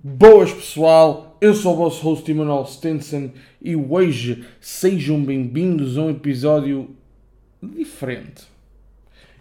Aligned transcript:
Boas 0.00 0.52
pessoal, 0.52 1.36
eu 1.40 1.52
sou 1.52 1.72
o 1.72 1.76
vosso 1.76 2.00
host 2.04 2.30
Emanuel 2.30 2.64
Stenson 2.66 3.30
e 3.60 3.74
hoje 3.74 4.44
sejam 4.60 5.20
bem-vindos 5.20 5.98
a 5.98 6.02
um 6.02 6.10
episódio 6.10 6.90
diferente. 7.60 8.44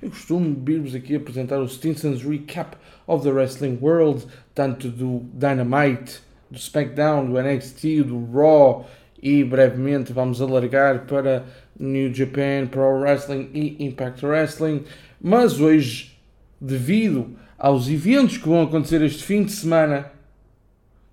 Eu 0.01 0.09
costumo 0.09 0.59
vir-vos 0.65 0.95
aqui 0.95 1.15
apresentar 1.15 1.59
o 1.59 1.69
Stinson's 1.69 2.23
Recap 2.23 2.75
of 3.05 3.23
the 3.23 3.29
Wrestling 3.29 3.77
World, 3.79 4.25
tanto 4.55 4.89
do 4.89 5.25
Dynamite, 5.31 6.21
do 6.49 6.57
SmackDown, 6.57 7.27
do 7.27 7.39
NXT, 7.39 8.01
do 8.03 8.25
Raw 8.25 8.89
e 9.21 9.43
brevemente 9.43 10.11
vamos 10.11 10.41
alargar 10.41 11.05
para 11.05 11.45
New 11.79 12.11
Japan 12.11 12.65
Pro 12.65 12.99
Wrestling 12.99 13.51
e 13.53 13.85
Impact 13.85 14.25
Wrestling. 14.25 14.85
Mas 15.21 15.59
hoje, 15.59 16.17
devido 16.59 17.37
aos 17.59 17.87
eventos 17.87 18.39
que 18.39 18.49
vão 18.49 18.63
acontecer 18.63 19.03
este 19.03 19.23
fim 19.23 19.43
de 19.43 19.51
semana, 19.51 20.16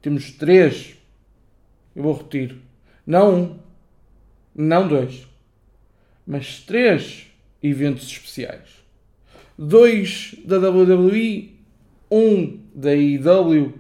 temos 0.05 0.31
três. 0.33 0.95
Eu 1.97 2.03
vou 2.03 2.13
repetir. 2.13 2.59
Não 3.07 3.35
um, 3.35 3.59
não 4.55 4.87
dois, 4.87 5.27
mas 6.27 6.61
três 6.61 7.27
eventos 7.63 8.07
especiais. 8.07 8.85
Dois 9.57 10.35
da 10.45 10.59
WWE, 10.59 11.57
um 12.11 12.61
da 12.75 12.91
AEW 12.91 13.79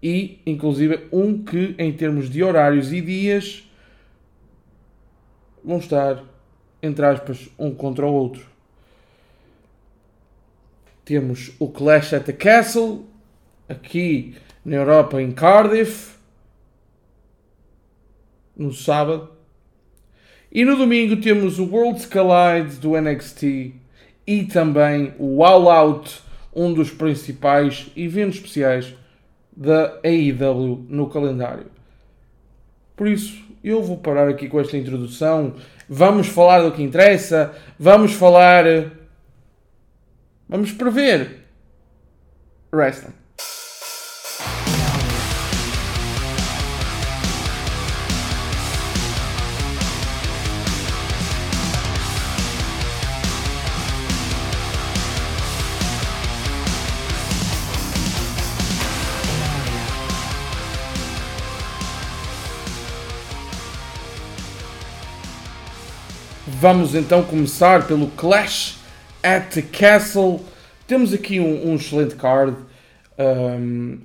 e, 0.00 0.40
inclusive, 0.46 1.08
um 1.10 1.42
que, 1.42 1.74
em 1.78 1.92
termos 1.92 2.30
de 2.30 2.44
horários 2.44 2.92
e 2.92 3.00
dias, 3.00 3.68
vão 5.64 5.78
estar, 5.78 6.22
entre 6.80 7.04
aspas, 7.04 7.48
um 7.58 7.74
contra 7.74 8.06
o 8.06 8.12
outro. 8.12 8.46
Temos 11.04 11.50
o 11.58 11.68
Clash 11.68 12.12
at 12.14 12.24
the 12.24 12.32
Castle, 12.32 13.04
aqui 13.68 14.34
na 14.64 14.76
Europa, 14.76 15.20
em 15.20 15.30
Cardiff, 15.32 16.16
no 18.56 18.72
sábado. 18.72 19.30
E 20.50 20.64
no 20.64 20.76
domingo 20.76 21.16
temos 21.16 21.58
o 21.58 21.66
Worlds 21.66 22.06
Collide 22.06 22.76
do 22.76 23.00
NXT 23.00 23.74
e 24.26 24.44
também 24.44 25.14
o 25.18 25.44
All 25.44 25.70
Out, 25.70 26.22
um 26.54 26.72
dos 26.72 26.90
principais 26.90 27.90
eventos 27.96 28.36
especiais 28.36 28.94
da 29.54 29.98
AEW 30.04 30.86
no 30.88 31.08
calendário. 31.08 31.66
Por 32.96 33.06
isso, 33.06 33.44
eu 33.62 33.82
vou 33.82 33.98
parar 33.98 34.28
aqui 34.28 34.48
com 34.48 34.60
esta 34.60 34.76
introdução. 34.76 35.54
Vamos 35.88 36.26
falar 36.26 36.62
do 36.62 36.72
que 36.72 36.82
interessa, 36.82 37.54
vamos 37.78 38.12
falar. 38.12 38.64
Vamos 40.48 40.72
prever 40.72 41.44
wrestling. 42.72 43.17
Vamos 66.60 66.96
então 66.96 67.22
começar 67.22 67.86
pelo 67.86 68.08
Clash 68.08 68.80
at 69.22 69.54
the 69.54 69.62
Castle. 69.62 70.40
Temos 70.88 71.14
aqui 71.14 71.38
um, 71.38 71.68
um 71.70 71.76
excelente 71.76 72.16
card. 72.16 72.56
Um, 73.16 74.00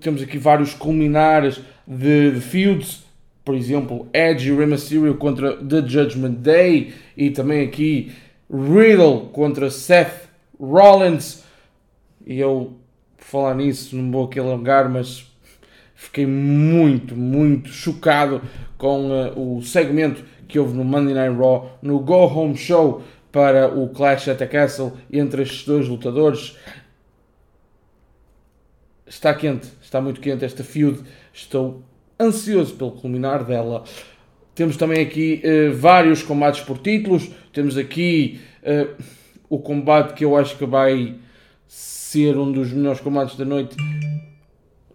temos 0.00 0.22
aqui 0.22 0.38
vários 0.38 0.72
culminares 0.72 1.60
de, 1.86 2.30
de, 2.30 2.40
feuds. 2.40 3.04
Por 3.44 3.54
exemplo, 3.54 4.08
Edge 4.14 4.50
e 4.50 4.56
Rey 4.56 4.64
Mysterio 4.64 5.14
contra 5.18 5.58
The 5.58 5.86
Judgment 5.86 6.36
Day. 6.38 6.94
E 7.14 7.28
também 7.28 7.62
aqui 7.62 8.12
Riddle 8.50 9.28
contra 9.34 9.68
Seth 9.70 10.26
Rollins. 10.58 11.44
E 12.26 12.40
eu, 12.40 12.72
por 13.18 13.24
falar 13.24 13.54
nisso, 13.56 13.94
não 13.94 14.10
vou 14.10 14.24
aqui 14.24 14.40
alongar, 14.40 14.88
mas 14.88 15.30
fiquei 15.96 16.26
muito, 16.26 17.16
muito 17.16 17.70
chocado 17.70 18.42
com 18.76 19.10
uh, 19.10 19.56
o 19.56 19.62
segmento 19.62 20.22
que 20.46 20.58
houve 20.58 20.76
no 20.76 20.84
Monday 20.84 21.14
Night 21.14 21.36
Raw, 21.36 21.78
no 21.82 21.98
Go 21.98 22.26
Home 22.26 22.56
Show 22.56 23.02
para 23.32 23.68
o 23.74 23.88
Clash 23.88 24.28
at 24.28 24.38
the 24.38 24.46
Castle 24.46 24.92
entre 25.10 25.42
estes 25.42 25.64
dois 25.64 25.88
lutadores. 25.88 26.56
Está 29.06 29.34
quente, 29.34 29.68
está 29.80 30.00
muito 30.00 30.20
quente 30.20 30.44
esta 30.44 30.62
feud. 30.62 31.00
Estou 31.32 31.82
ansioso 32.20 32.74
pelo 32.74 32.92
culminar 32.92 33.44
dela. 33.44 33.82
Temos 34.54 34.76
também 34.76 35.02
aqui 35.02 35.42
uh, 35.44 35.74
vários 35.74 36.22
combates 36.22 36.60
por 36.60 36.78
títulos. 36.78 37.30
Temos 37.52 37.76
aqui 37.78 38.40
uh, 38.62 39.02
o 39.48 39.58
combate 39.58 40.12
que 40.12 40.24
eu 40.24 40.36
acho 40.36 40.56
que 40.56 40.66
vai 40.66 41.16
ser 41.66 42.36
um 42.36 42.52
dos 42.52 42.72
melhores 42.72 43.00
combates 43.00 43.36
da 43.36 43.44
noite 43.44 43.76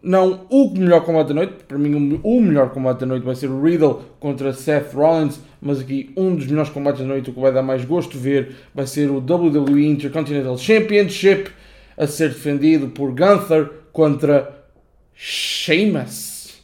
não 0.03 0.47
o 0.49 0.71
melhor 0.71 1.05
combate 1.05 1.27
da 1.27 1.33
noite, 1.35 1.53
para 1.67 1.77
mim 1.77 2.19
o 2.23 2.41
melhor 2.41 2.71
combate 2.71 2.99
da 2.99 3.05
noite 3.05 3.23
vai 3.23 3.35
ser 3.35 3.47
o 3.47 3.61
Riddle 3.61 4.01
contra 4.19 4.51
Seth 4.51 4.93
Rollins, 4.93 5.39
mas 5.61 5.79
aqui 5.79 6.11
um 6.17 6.35
dos 6.35 6.47
melhores 6.47 6.71
combates 6.71 7.01
da 7.01 7.07
noite, 7.07 7.29
o 7.29 7.33
que 7.33 7.39
vai 7.39 7.53
dar 7.53 7.61
mais 7.61 7.85
gosto 7.85 8.13
de 8.13 8.17
ver, 8.17 8.55
vai 8.73 8.87
ser 8.87 9.11
o 9.11 9.17
WWE 9.17 9.85
Intercontinental 9.85 10.57
Championship 10.57 11.51
a 11.95 12.07
ser 12.07 12.29
defendido 12.29 12.87
por 12.87 13.11
Gunther 13.11 13.69
contra 13.91 14.65
Sheamus. 15.13 16.61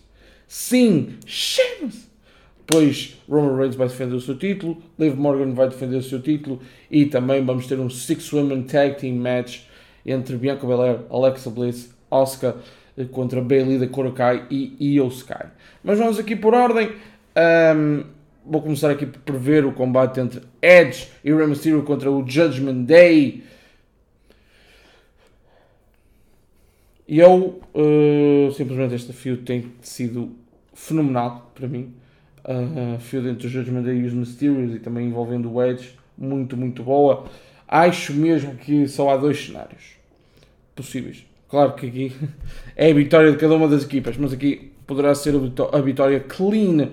Sim, 0.48 1.18
Sheamus! 1.26 2.08
Depois 2.66 3.18
Roman 3.30 3.56
Reigns 3.56 3.76
vai 3.76 3.88
defender 3.88 4.16
o 4.16 4.20
seu 4.20 4.36
título, 4.36 4.82
Liv 5.00 5.16
Morgan 5.16 5.54
vai 5.54 5.70
defender 5.70 5.98
o 5.98 6.04
seu 6.04 6.22
título 6.22 6.60
e 6.92 7.06
também 7.06 7.46
vamos 7.46 7.68
ter 7.68 7.80
um 7.80 7.90
Six 7.90 8.34
Women 8.34 8.64
Tag 8.64 8.98
Team 9.00 9.16
Match 9.16 9.62
entre 10.06 10.36
Bianca 10.36 10.66
Belair, 10.66 11.00
Alexa 11.10 11.50
Bliss, 11.50 11.96
Asuka 12.10 12.58
contra 13.06 13.42
Bailey 13.42 13.78
da 13.78 13.88
Korakai 13.88 14.48
e 14.50 14.96
Io 14.96 15.08
Sky. 15.08 15.46
Mas 15.84 16.00
vamos 16.00 16.18
aqui 16.18 16.36
por 16.36 16.54
ordem. 16.54 16.92
Um, 17.76 18.04
vou 18.46 18.62
começar 18.62 18.90
aqui 18.90 19.06
por 19.06 19.20
prever 19.20 19.66
o 19.66 19.72
combate 19.72 20.20
entre 20.20 20.42
Edge 20.62 21.08
e 21.24 21.34
Rey 21.34 21.48
Mysterio 21.48 21.84
contra 21.84 22.12
o 22.12 22.28
Judgment 22.28 22.84
Day. 22.84 23.44
E 27.08 27.20
eu, 27.20 27.62
uh, 27.74 28.52
simplesmente, 28.52 28.96
esta 28.96 29.14
feud 29.14 29.44
tem 29.44 29.72
sido 29.82 30.36
fenomenal 30.74 31.52
para 31.54 31.68
mim. 31.68 31.94
Uh, 32.44 33.00
feud 33.00 33.28
entre 33.28 33.48
o 33.48 33.50
Judgment 33.50 33.84
Day 33.84 33.98
e 33.98 34.06
os 34.06 34.14
Mysterios 34.14 34.76
e 34.76 34.80
também 34.80 35.08
envolvendo 35.08 35.52
o 35.52 35.64
Edge, 35.64 35.98
muito, 36.18 36.58
muito 36.58 36.84
boa. 36.84 37.26
Acho 37.68 38.14
mesmo 38.14 38.56
que 38.56 38.88
só 38.88 39.10
há 39.10 39.18
dois 39.18 39.46
cenários 39.46 39.98
possíveis. 40.76 41.26
Claro 41.50 41.74
que 41.74 41.88
aqui 41.88 42.16
é 42.76 42.92
a 42.92 42.94
vitória 42.94 43.32
de 43.32 43.38
cada 43.38 43.56
uma 43.56 43.68
das 43.68 43.84
equipas, 43.84 44.18
mas 44.18 44.34
aqui 44.34 44.72
poderá 44.86 45.16
ser 45.16 45.34
a 45.72 45.80
vitória 45.80 46.20
clean, 46.20 46.90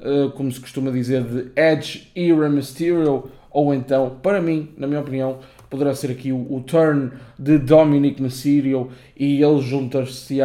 eh, 0.00 0.30
como 0.34 0.50
se 0.50 0.60
costuma 0.60 0.90
dizer, 0.90 1.22
de 1.24 1.50
Edge 1.54 2.10
e 2.14 2.32
Mysterio, 2.32 3.30
ou 3.50 3.74
então, 3.74 4.16
para 4.22 4.40
mim, 4.40 4.70
na 4.76 4.86
minha 4.86 5.00
opinião, 5.00 5.38
poderá 5.68 5.94
ser 5.94 6.10
aqui 6.10 6.32
o, 6.32 6.62
turn 6.66 7.10
de 7.38 7.58
Dominic 7.58 8.22
Mysterio 8.22 8.90
e 9.16 9.42
ele 9.42 9.60
juntar-se 9.60 10.38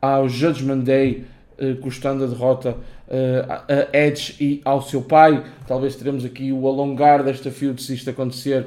ao 0.00 0.28
Judgment 0.28 0.80
Day, 0.80 1.24
eh, 1.58 1.74
custando 1.74 2.24
a 2.24 2.26
derrota 2.26 2.76
eh, 3.08 3.44
a 3.48 3.96
Edge 3.96 4.36
e 4.40 4.60
ao 4.64 4.82
seu 4.82 5.02
pai. 5.02 5.44
Talvez 5.66 5.94
teremos 5.94 6.24
aqui 6.24 6.52
o 6.52 6.66
alongar 6.66 7.22
desta 7.22 7.50
feud 7.50 7.80
se 7.80 7.94
isto 7.94 8.10
acontecer 8.10 8.66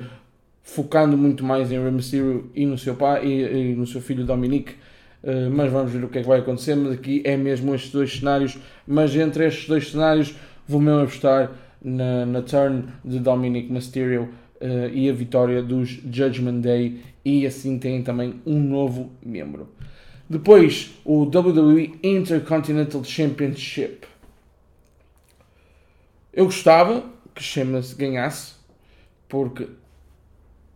focando 0.70 1.18
muito 1.18 1.44
mais 1.44 1.72
em 1.72 1.82
Rey 1.82 1.92
Mysterio 1.92 2.50
e 2.54 2.66
no 2.66 2.78
seu 2.78 2.96
pai 2.96 3.26
e, 3.26 3.72
e 3.72 3.76
no 3.76 3.88
seu 3.88 4.02
filho 4.02 4.26
Dominic. 4.26 4.74
Uh, 5.24 5.50
mas 5.52 5.72
vamos 5.72 5.92
ver 5.92 6.04
o 6.04 6.08
que 6.08 6.20
é 6.20 6.22
que 6.22 6.28
vai 6.28 6.40
acontecer. 6.40 6.76
Mas 6.76 6.94
aqui 6.94 7.22
é 7.26 7.36
mesmo 7.36 7.74
estes 7.74 7.92
dois 7.92 8.18
cenários. 8.18 8.58
Mas 8.88 9.16
entre 9.16 9.48
estes 9.48 9.68
dois 9.68 9.92
cenários, 9.92 10.36
vou 10.68 10.80
mesmo 10.80 11.02
apostar 11.02 11.52
na, 11.82 12.26
na 12.26 12.42
turn 12.42 12.86
de 13.04 13.20
Dominic 13.20 13.72
Mysterio 13.72 14.30
uh, 14.62 14.90
e 14.94 15.10
a 15.10 15.14
vitória 15.14 15.62
dos 15.62 15.90
Judgment 15.90 16.62
Day. 16.62 17.02
E 17.26 17.46
assim 17.46 17.78
tem 17.78 18.02
também 18.04 18.36
um 18.46 18.60
novo 18.60 19.12
membro. 19.26 19.70
Depois, 20.30 20.92
o 21.04 21.24
WWE 21.24 22.00
Intercontinental 22.04 23.04
Championship. 23.04 24.08
Eu 26.32 26.46
gostava 26.46 27.04
que 27.34 27.44
Sheamus 27.44 27.94
ganhasse, 27.94 28.54
porque 29.28 29.68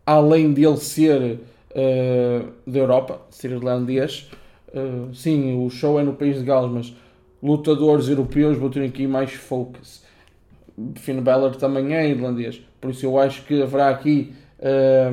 além 0.06 0.54
de 0.54 0.66
ele 0.66 0.78
ser 0.78 1.40
uh, 1.72 2.52
da 2.66 2.80
Europa, 2.80 3.22
ser 3.30 3.52
irlandês, 3.52 4.30
uh, 4.74 5.14
sim, 5.14 5.66
o 5.66 5.70
show 5.70 6.00
é 6.00 6.04
no 6.04 6.14
país 6.14 6.38
de 6.38 6.44
Gales, 6.44 6.72
mas 6.72 6.94
lutadores 7.42 8.08
europeus 8.08 8.58
vão 8.58 8.70
ter 8.70 8.84
aqui 8.84 9.08
mais 9.08 9.34
focus. 9.34 10.04
Finn 10.96 11.22
Balor 11.22 11.56
também 11.56 11.94
é 11.96 12.10
irlandês, 12.10 12.62
por 12.82 12.92
isso 12.92 13.06
eu 13.06 13.20
acho 13.20 13.44
que 13.44 13.62
haverá 13.62 13.90
aqui 13.90 14.34
eh, 14.60 15.12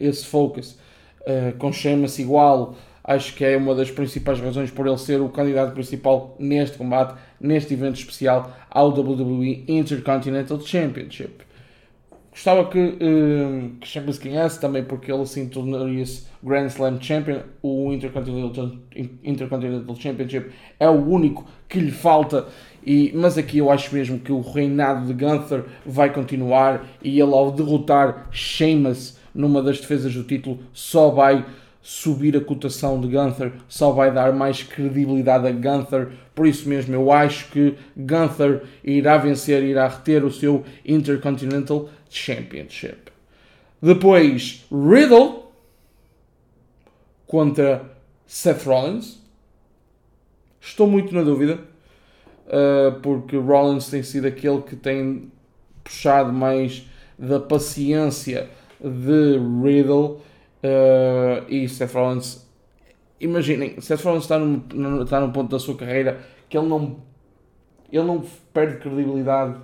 esse 0.00 0.24
focus. 0.24 0.78
Uh, 1.20 1.56
com 1.58 1.70
Sheamus 1.70 2.18
igual, 2.18 2.74
Acho 3.04 3.34
que 3.34 3.44
é 3.44 3.56
uma 3.56 3.74
das 3.74 3.90
principais 3.90 4.38
razões 4.38 4.70
por 4.70 4.86
ele 4.86 4.96
ser 4.96 5.20
o 5.20 5.28
candidato 5.28 5.72
principal 5.72 6.36
neste 6.38 6.78
combate, 6.78 7.18
neste 7.40 7.74
evento 7.74 7.96
especial 7.96 8.56
ao 8.70 8.90
WWE 8.90 9.64
Intercontinental 9.66 10.60
Championship. 10.60 11.44
Gostava 12.32 12.64
que, 12.64 12.78
uh, 12.78 13.70
que 13.78 13.86
Champions 13.86 14.16
ganhasse 14.16 14.58
também 14.58 14.82
porque 14.82 15.12
ele 15.12 15.20
assim 15.20 15.46
tornaria-se 15.48 16.24
Grand 16.42 16.66
Slam 16.66 16.98
Champion. 16.98 17.40
O 17.62 17.92
Intercontinental, 17.92 18.72
Intercontinental 19.22 19.96
Championship 19.96 20.50
é 20.80 20.88
o 20.88 21.06
único 21.06 21.46
que 21.68 21.78
lhe 21.78 21.90
falta. 21.90 22.46
E, 22.84 23.12
mas 23.14 23.36
aqui 23.36 23.58
eu 23.58 23.70
acho 23.70 23.94
mesmo 23.94 24.18
que 24.18 24.32
o 24.32 24.40
reinado 24.40 25.06
de 25.06 25.12
Gunther 25.12 25.64
vai 25.84 26.10
continuar 26.10 26.86
e 27.02 27.20
ele 27.20 27.34
ao 27.34 27.52
derrotar 27.52 28.28
Sheamus 28.32 29.18
numa 29.34 29.62
das 29.62 29.78
defesas 29.78 30.14
do 30.14 30.24
título 30.24 30.58
só 30.72 31.10
vai 31.10 31.44
subir 31.82 32.36
a 32.36 32.40
cotação 32.40 33.00
de 33.00 33.08
Gunther, 33.08 33.52
só 33.68 33.90
vai 33.90 34.12
dar 34.12 34.32
mais 34.32 34.62
credibilidade 34.62 35.48
a 35.48 35.50
Gunther. 35.50 36.12
Por 36.34 36.46
isso 36.46 36.68
mesmo, 36.68 36.94
eu 36.94 37.10
acho 37.10 37.50
que 37.50 37.74
Gunther 37.96 38.62
irá 38.84 39.18
vencer, 39.18 39.64
irá 39.64 39.88
reter 39.88 40.24
o 40.24 40.30
seu 40.30 40.64
Intercontinental 40.86 41.90
Championship. 42.08 43.10
Depois, 43.82 44.64
Riddle 44.70 45.42
contra 47.26 47.90
Seth 48.26 48.64
Rollins. 48.64 49.18
Estou 50.60 50.86
muito 50.86 51.12
na 51.14 51.22
dúvida, 51.22 51.58
uh, 52.46 53.00
porque 53.00 53.36
Rollins 53.36 53.88
tem 53.88 54.02
sido 54.02 54.26
aquele 54.26 54.62
que 54.62 54.76
tem 54.76 55.32
puxado 55.82 56.32
mais 56.32 56.86
da 57.18 57.40
paciência 57.40 58.48
de 58.80 59.38
Riddle 59.62 60.20
uh, 60.62 61.44
e 61.48 61.68
Seth 61.68 61.92
Rollins. 61.92 62.46
Imaginem, 63.20 63.80
Seth 63.80 64.02
Rollins 64.02 64.22
está 64.22 64.38
num, 64.38 65.02
está 65.02 65.20
num 65.20 65.32
ponto 65.32 65.50
da 65.50 65.58
sua 65.58 65.76
carreira 65.76 66.20
que 66.48 66.58
ele 66.58 66.66
não, 66.66 66.96
ele 67.90 68.04
não 68.04 68.24
perde 68.52 68.78
credibilidade 68.78 69.56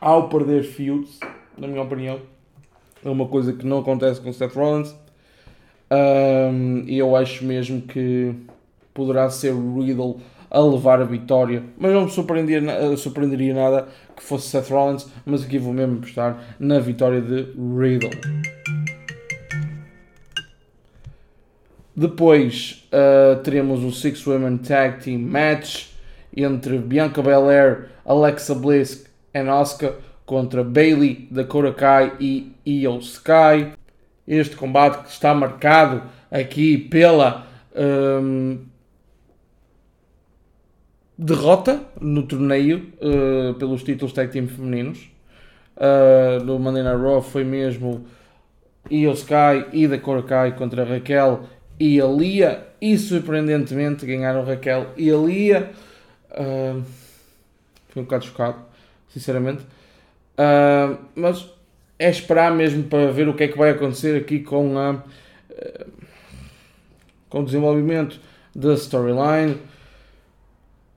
ao 0.00 0.28
perder 0.28 0.62
feuds, 0.62 1.18
na 1.56 1.66
minha 1.66 1.82
opinião. 1.82 2.20
É 3.04 3.08
uma 3.08 3.26
coisa 3.26 3.52
que 3.52 3.66
não 3.66 3.78
acontece 3.78 4.20
com 4.20 4.32
Seth 4.32 4.54
Rollins. 4.54 4.94
Um, 5.90 6.84
e 6.86 6.98
eu 6.98 7.16
acho 7.16 7.44
mesmo 7.44 7.82
que 7.82 8.34
poderá 8.94 9.28
ser 9.30 9.52
Riddle 9.52 10.20
a 10.50 10.60
levar 10.60 11.00
a 11.00 11.04
vitória, 11.04 11.62
mas 11.78 11.92
não 11.92 12.04
me 12.04 12.10
surpreenderia, 12.10 12.96
surpreenderia 12.96 13.54
nada 13.54 13.88
que 14.16 14.22
fosse 14.22 14.48
Seth 14.48 14.68
Rollins, 14.70 15.06
mas 15.24 15.44
aqui 15.44 15.58
vou 15.58 15.72
mesmo 15.72 15.98
apostar 15.98 16.56
na 16.58 16.80
vitória 16.80 17.20
de 17.20 17.52
Riddle. 17.56 18.10
Depois 21.94 22.88
uh, 22.92 23.40
teremos 23.42 23.84
o 23.84 23.92
Six 23.92 24.26
Women 24.26 24.58
Tag 24.58 25.02
Team 25.04 25.18
Match 25.18 25.88
entre 26.36 26.78
Bianca 26.78 27.22
Belair, 27.22 27.90
Alexa 28.04 28.54
Bliss 28.54 29.06
e 29.34 29.38
Asuka 29.38 29.96
contra 30.24 30.64
Bailey, 30.64 31.28
Dakota 31.30 31.72
Kai 31.72 32.12
e 32.20 32.52
Io 32.64 32.98
Sky. 32.98 33.72
Este 34.26 34.56
combate 34.56 35.10
está 35.10 35.34
marcado 35.34 36.02
aqui 36.30 36.78
pela 36.78 37.46
um, 37.74 38.58
derrota 41.20 41.82
no 42.00 42.22
torneio 42.22 42.90
uh, 42.98 43.52
pelos 43.54 43.82
títulos 43.82 44.14
tag 44.14 44.32
team 44.32 44.48
femininos. 44.48 45.10
Uh, 45.76 46.42
no 46.42 46.58
Monday 46.58 46.82
Night 46.82 47.00
Raw 47.00 47.20
foi 47.20 47.44
mesmo 47.44 48.06
Io 48.90 49.12
Sky 49.12 49.66
e 49.72 49.86
Dakota 49.86 50.26
Kai 50.26 50.56
contra 50.56 50.82
Raquel 50.82 51.44
e 51.78 52.00
a 52.00 52.06
Lia 52.06 52.68
e 52.80 52.96
surpreendentemente 52.96 54.06
ganharam 54.06 54.44
Raquel 54.44 54.86
e 54.96 55.10
a 55.10 55.16
Lia. 55.16 55.70
Uh, 56.30 56.82
fui 57.90 58.00
um 58.00 58.04
bocado 58.04 58.24
chocado, 58.24 58.58
sinceramente. 59.08 59.62
Uh, 60.38 60.96
mas 61.14 61.50
é 61.98 62.08
esperar 62.08 62.50
mesmo 62.50 62.84
para 62.84 63.12
ver 63.12 63.28
o 63.28 63.34
que 63.34 63.44
é 63.44 63.48
que 63.48 63.58
vai 63.58 63.70
acontecer 63.70 64.16
aqui 64.16 64.40
com, 64.40 64.78
a, 64.78 65.02
com 67.28 67.40
o 67.40 67.44
desenvolvimento 67.44 68.18
da 68.54 68.72
storyline. 68.72 69.58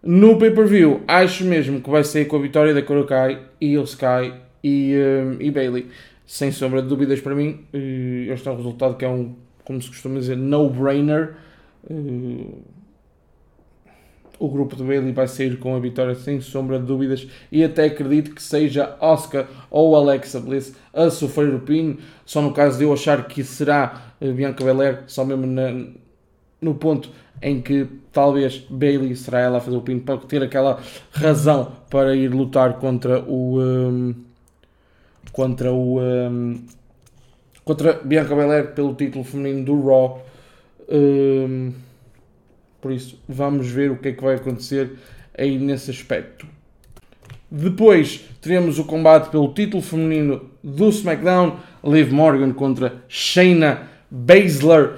No 0.05 0.37
pay-per-view, 0.37 1.01
acho 1.07 1.45
mesmo 1.45 1.79
que 1.79 1.89
vai 1.89 2.03
sair 2.03 2.25
com 2.25 2.35
a 2.35 2.41
vitória 2.41 2.73
da 2.73 2.81
Korokai 2.81 3.41
e 3.61 3.77
o 3.77 3.83
Sky 3.83 4.33
e, 4.61 4.97
uh, 4.97 5.41
e 5.41 5.49
Bailey. 5.49 5.87
Sem 6.27 6.51
sombra 6.51 6.81
de 6.81 6.89
dúvidas 6.89 7.21
para 7.21 7.33
mim, 7.33 7.65
este 7.71 8.47
é 8.47 8.51
um 8.51 8.57
resultado 8.57 8.97
que 8.97 9.05
é 9.05 9.07
um, 9.07 9.33
como 9.63 9.81
se 9.81 9.87
costuma 9.87 10.19
dizer, 10.19 10.35
no-brainer. 10.35 11.35
Uh, 11.89 12.61
o 14.37 14.49
grupo 14.49 14.75
de 14.75 14.83
Bailey 14.83 15.13
vai 15.13 15.25
sair 15.25 15.57
com 15.57 15.73
a 15.73 15.79
vitória 15.79 16.15
sem 16.15 16.41
sombra 16.41 16.79
de 16.79 16.85
dúvidas 16.85 17.25
e 17.49 17.63
até 17.63 17.85
acredito 17.85 18.35
que 18.35 18.43
seja 18.43 18.97
Oscar 18.99 19.47
ou 19.71 19.95
Alexa 19.95 20.41
Bliss 20.41 20.75
a 20.93 21.09
sofrer 21.09 21.53
o 21.53 21.59
pin, 21.59 21.97
só 22.25 22.41
no 22.41 22.51
caso 22.51 22.77
de 22.77 22.83
eu 22.83 22.91
achar 22.91 23.25
que 23.25 23.41
será 23.41 24.15
eh, 24.19 24.31
Bianca 24.31 24.65
Belair, 24.65 25.03
só 25.07 25.23
mesmo 25.23 25.45
na, 25.45 25.71
no 26.63 26.75
ponto 26.75 27.09
em 27.41 27.61
que 27.61 27.87
talvez 28.11 28.65
Bailey 28.69 29.15
será 29.15 29.39
ela 29.39 29.57
a 29.57 29.61
fazer 29.61 29.77
o 29.77 29.81
pin 29.81 29.99
para 29.99 30.17
ter 30.17 30.41
aquela 30.41 30.79
razão 31.11 31.73
para 31.89 32.15
ir 32.15 32.29
lutar 32.29 32.79
contra 32.79 33.21
o 33.23 33.59
um, 33.59 34.15
contra 35.31 35.71
o 35.71 35.99
um, 35.99 36.63
contra 37.65 37.93
Bianca 37.93 38.35
Belair 38.35 38.73
pelo 38.73 38.95
título 38.95 39.23
feminino 39.23 39.65
do 39.65 39.85
Raw 39.85 40.25
um, 40.89 41.73
por 42.83 42.91
isso, 42.91 43.17
vamos 43.29 43.69
ver 43.69 43.91
o 43.91 43.97
que 43.97 44.09
é 44.09 44.11
que 44.11 44.21
vai 44.21 44.35
acontecer 44.35 44.91
aí 45.37 45.57
nesse 45.57 45.89
aspecto. 45.89 46.45
Depois 47.49 48.25
teremos 48.41 48.77
o 48.77 48.83
combate 48.83 49.29
pelo 49.29 49.53
título 49.53 49.81
feminino 49.81 50.49
do 50.61 50.89
SmackDown, 50.89 51.59
Liv 51.81 52.11
Morgan 52.11 52.51
contra 52.51 53.01
Shayna 53.07 53.87
Baszler. 54.11 54.95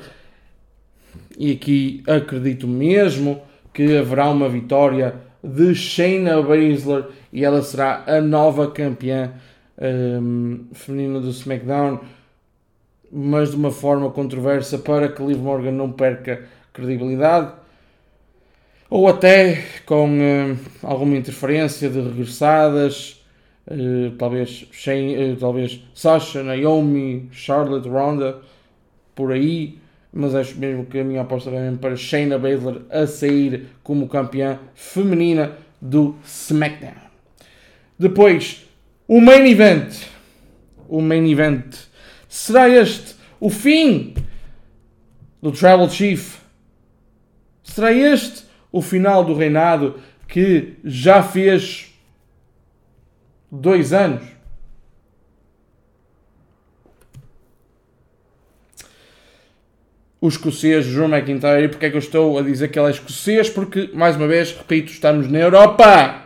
E 1.38 1.52
aqui 1.52 2.04
acredito 2.08 2.68
mesmo 2.68 3.42
que 3.74 3.98
haverá 3.98 4.30
uma 4.30 4.48
vitória 4.48 5.16
de 5.44 5.76
Shayna 5.76 6.42
Baszler 6.42 7.08
e 7.32 7.44
ela 7.44 7.62
será 7.62 8.04
a 8.08 8.22
nova 8.22 8.72
campeã 8.72 9.34
um, 9.78 10.66
feminina 10.72 11.20
do 11.20 11.30
SmackDown, 11.30 12.00
mas 13.12 13.52
de 13.52 13.58
uma 13.58 13.72
forma 13.72 14.10
controversa 14.10 14.78
para 14.78 15.10
que 15.10 15.22
Liv 15.24 15.40
Morgan 15.40 15.72
não 15.72 15.92
perca 15.92 16.46
credibilidade 16.74 17.54
ou 18.90 19.08
até 19.08 19.64
com 19.86 20.20
uh, 20.20 20.58
alguma 20.84 21.18
interferência 21.18 21.90
de 21.90 22.00
regressadas, 22.00 23.24
uh, 23.68 24.12
talvez, 24.18 24.68
Shane, 24.72 25.34
uh, 25.34 25.36
talvez 25.38 25.84
Sasha, 25.94 26.44
Naomi, 26.44 27.28
Charlotte, 27.32 27.90
Ronda, 27.90 28.38
por 29.14 29.32
aí, 29.32 29.80
mas 30.18 30.34
acho 30.34 30.58
mesmo 30.58 30.86
que 30.86 30.98
a 30.98 31.04
minha 31.04 31.22
aposta 31.22 31.52
vai 31.52 31.60
mesmo 31.60 31.78
para 31.78 31.98
Shayna 31.98 32.40
Baszler 32.40 32.84
a 32.90 33.06
sair 33.06 33.68
como 33.84 34.08
campeã 34.08 34.58
feminina 34.74 35.58
do 35.82 36.16
SmackDown. 36.26 36.96
Depois, 38.00 38.66
o 39.10 39.20
main 39.20 39.46
event. 39.46 39.94
O 40.88 41.02
main 41.02 41.30
event. 41.30 41.76
Será 42.30 42.70
este 42.70 43.16
o 43.42 43.50
fim 43.50 44.14
do 45.42 45.52
Tribal 45.52 45.90
Chief? 45.90 46.38
Será 47.62 47.92
este 47.92 48.46
o 48.72 48.82
final 48.82 49.26
do 49.26 49.36
reinado 49.36 50.00
que 50.30 50.78
já 50.86 51.22
fez 51.22 51.94
dois 53.52 53.92
anos. 53.92 54.24
O 60.26 60.28
escocês 60.28 60.88
Drew 60.88 61.08
McIntyre, 61.08 61.70
porque 61.70 61.86
é 61.86 61.90
que 61.92 61.98
eu 61.98 62.00
estou 62.00 62.40
a 62.40 62.42
dizer 62.42 62.70
que 62.70 62.80
ele 62.80 62.88
é 62.88 62.90
escocês? 62.90 63.48
Porque, 63.48 63.92
mais 63.94 64.16
uma 64.16 64.28
vez, 64.28 64.58
repito, 64.58 64.92
estamos 64.92 65.30
na 65.30 65.38
Europa. 65.38 66.24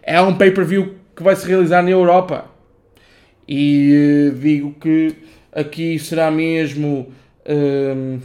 É 0.00 0.20
um 0.20 0.36
pay-per-view 0.36 0.94
que 1.16 1.24
vai 1.24 1.34
se 1.34 1.44
realizar 1.44 1.82
na 1.82 1.90
Europa. 1.90 2.44
E 3.48 4.30
uh, 4.30 4.38
digo 4.38 4.72
que 4.74 5.16
aqui 5.50 5.98
será 5.98 6.30
mesmo. 6.30 7.12
Uh, 7.44 8.20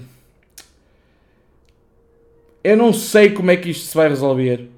eu 2.64 2.78
não 2.78 2.94
sei 2.94 3.32
como 3.32 3.50
é 3.50 3.58
que 3.58 3.72
isto 3.72 3.88
se 3.88 3.98
vai 3.98 4.10
resolver. 4.10 4.70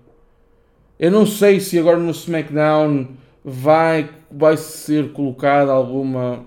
Eu 0.97 1.11
não 1.11 1.25
sei 1.25 1.59
se 1.59 1.77
agora 1.77 1.97
no 1.97 2.11
SmackDown 2.11 3.09
vai, 3.43 4.09
vai 4.31 4.55
ser 4.55 5.11
colocada 5.11 5.73
alguma. 5.73 6.45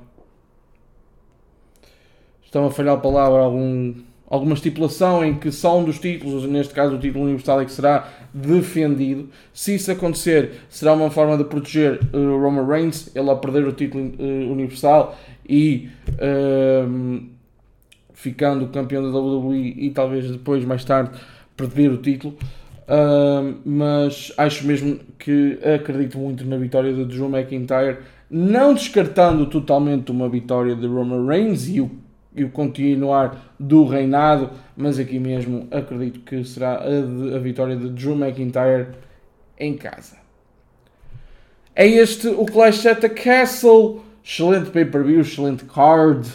Estão 2.52 2.66
a 2.66 2.70
falhar 2.70 2.96
a 2.96 2.98
palavra, 2.98 3.40
algum, 3.40 3.94
alguma 4.28 4.52
estipulação 4.52 5.24
em 5.24 5.32
que 5.38 5.50
só 5.50 5.78
um 5.78 5.84
dos 5.84 5.98
títulos, 5.98 6.44
neste 6.44 6.74
caso 6.74 6.96
o 6.96 6.98
título 6.98 7.24
universal, 7.24 7.62
é 7.62 7.64
que 7.64 7.72
será 7.72 8.12
defendido. 8.34 9.30
Se 9.54 9.74
isso 9.74 9.90
acontecer, 9.90 10.60
será 10.68 10.92
uma 10.92 11.10
forma 11.10 11.38
de 11.38 11.44
proteger 11.44 11.98
uh, 12.12 12.38
Roman 12.38 12.66
Reigns, 12.66 13.10
ele 13.16 13.30
a 13.30 13.36
perder 13.36 13.66
o 13.66 13.72
título 13.72 14.12
uh, 14.18 14.52
universal 14.52 15.16
e. 15.48 15.88
Uh, 16.10 17.32
ficando 18.12 18.68
campeão 18.68 19.02
da 19.02 19.18
WWE 19.18 19.74
e 19.78 19.90
talvez 19.90 20.30
depois, 20.30 20.62
mais 20.62 20.84
tarde, 20.84 21.10
perder 21.56 21.90
o 21.90 21.96
título. 21.96 22.36
Uh, 22.82 23.56
mas 23.64 24.30
acho 24.36 24.66
mesmo 24.66 25.00
que 25.18 25.58
acredito 25.74 26.18
muito 26.18 26.44
na 26.44 26.58
vitória 26.58 26.92
de 26.92 27.04
Drew 27.06 27.28
McIntyre, 27.28 27.98
não 28.30 28.74
descartando 28.74 29.46
totalmente 29.46 30.12
uma 30.12 30.28
vitória 30.28 30.76
de 30.76 30.86
Roman 30.86 31.26
Reigns 31.26 31.68
e 31.68 31.80
o, 31.80 31.90
e 32.34 32.44
o 32.44 32.50
continuar 32.50 33.54
do 33.58 33.84
reinado, 33.84 34.50
mas 34.76 34.98
aqui 34.98 35.18
mesmo 35.18 35.68
acredito 35.70 36.20
que 36.20 36.44
será 36.44 36.82
a, 36.82 37.00
de, 37.00 37.34
a 37.34 37.38
vitória 37.38 37.76
de 37.76 37.88
Drew 37.90 38.14
McIntyre 38.14 38.88
em 39.58 39.76
casa. 39.76 40.16
É 41.74 41.86
este 41.86 42.28
o 42.28 42.44
Clash 42.44 42.86
at 42.86 43.00
the 43.00 43.08
Castle, 43.08 44.02
excelente 44.24 44.70
pay-per-view, 44.70 45.20
excelente 45.20 45.64
card 45.64 46.28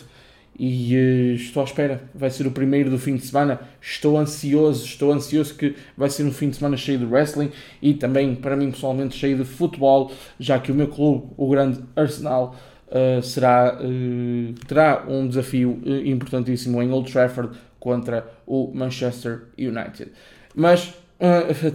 e 0.59 0.95
uh, 0.95 1.35
estou 1.35 1.61
à 1.61 1.65
espera. 1.65 2.01
Vai 2.13 2.29
ser 2.29 2.47
o 2.47 2.51
primeiro 2.51 2.89
do 2.89 2.97
fim 2.97 3.15
de 3.15 3.25
semana. 3.25 3.59
Estou 3.79 4.17
ansioso, 4.17 4.85
estou 4.85 5.11
ansioso 5.11 5.53
que 5.53 5.75
vai 5.95 6.09
ser 6.09 6.23
um 6.23 6.31
fim 6.31 6.49
de 6.49 6.57
semana 6.57 6.75
cheio 6.75 6.97
de 6.97 7.05
wrestling 7.05 7.51
e 7.81 7.93
também, 7.93 8.33
para 8.33 8.55
mim 8.55 8.71
pessoalmente, 8.71 9.15
cheio 9.15 9.37
de 9.37 9.45
futebol, 9.45 10.11
já 10.39 10.57
que 10.59 10.71
o 10.71 10.75
meu 10.75 10.87
clube, 10.87 11.27
o 11.37 11.49
grande 11.49 11.79
Arsenal, 11.95 12.55
uh, 12.87 13.21
será, 13.21 13.79
uh, 13.81 14.53
terá 14.67 15.05
um 15.07 15.27
desafio 15.27 15.81
importantíssimo 16.05 16.81
em 16.81 16.91
Old 16.91 17.11
Trafford 17.11 17.57
contra 17.79 18.27
o 18.45 18.71
Manchester 18.73 19.43
United. 19.57 20.11
Mas, 20.55 20.93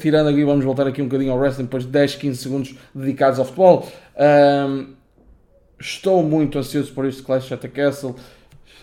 tirando 0.01 0.29
aqui, 0.29 0.45
vamos 0.45 0.65
voltar 0.65 0.87
aqui 0.87 1.01
um 1.01 1.07
bocadinho 1.07 1.33
ao 1.33 1.39
wrestling, 1.39 1.65
depois 1.65 1.85
de 1.85 1.91
10, 1.91 2.17
15 2.17 2.39
segundos 2.39 2.75
dedicados 2.93 3.39
ao 3.39 3.45
futebol. 3.45 3.89
estou 5.79 6.23
muito 6.23 6.59
ansioso 6.59 6.93
por 6.93 7.07
este 7.07 7.23
Clash 7.23 7.53
at 7.53 7.61
the 7.61 7.69
Castle 7.69 8.17